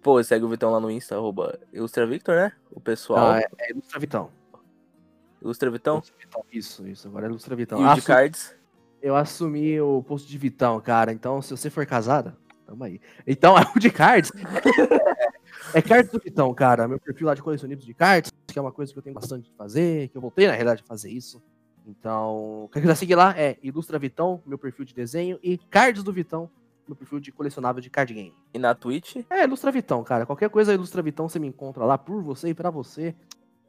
[0.02, 2.52] Pô, segue o Vitão lá no Insta, arroba Ilustra Victor, né?
[2.72, 3.32] O pessoal.
[3.32, 4.30] Ah, é, é Ilustra Vitão.
[5.42, 5.96] Ilustra Vitão.
[5.96, 6.46] Ilustra Vitão.
[6.52, 7.08] Isso, isso.
[7.08, 7.80] Agora é Ilustra Vitão.
[7.80, 8.54] E o de Assu- cards.
[9.02, 11.14] Eu assumi o posto de Vitão, cara.
[11.14, 12.36] Então, se você for casada,
[12.68, 13.00] tamo aí.
[13.26, 14.32] Então, o de cards.
[15.74, 16.88] é, é cards do Vitão, cara.
[16.88, 19.50] Meu perfil lá de colecionismo de cards, que é uma coisa que eu tenho bastante
[19.50, 21.42] de fazer, que eu voltei, na realidade, a fazer isso.
[21.88, 26.12] Então, quem quiser seguir lá é Ilustra Vitão, meu perfil de desenho, e Cards do
[26.12, 26.50] Vitão,
[26.86, 28.34] meu perfil de colecionável de card game.
[28.54, 29.18] E na Twitch.
[29.30, 30.26] É, Ilustra Vitão, cara.
[30.26, 33.16] Qualquer coisa Ilustra Vitão você me encontra lá por você e pra você,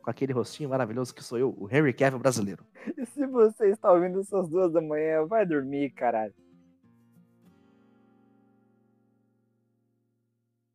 [0.02, 2.64] com aquele rostinho maravilhoso que sou eu, o Henry Cavill brasileiro.
[2.96, 6.34] E se você está ouvindo essas duas da manhã, vai dormir, caralho.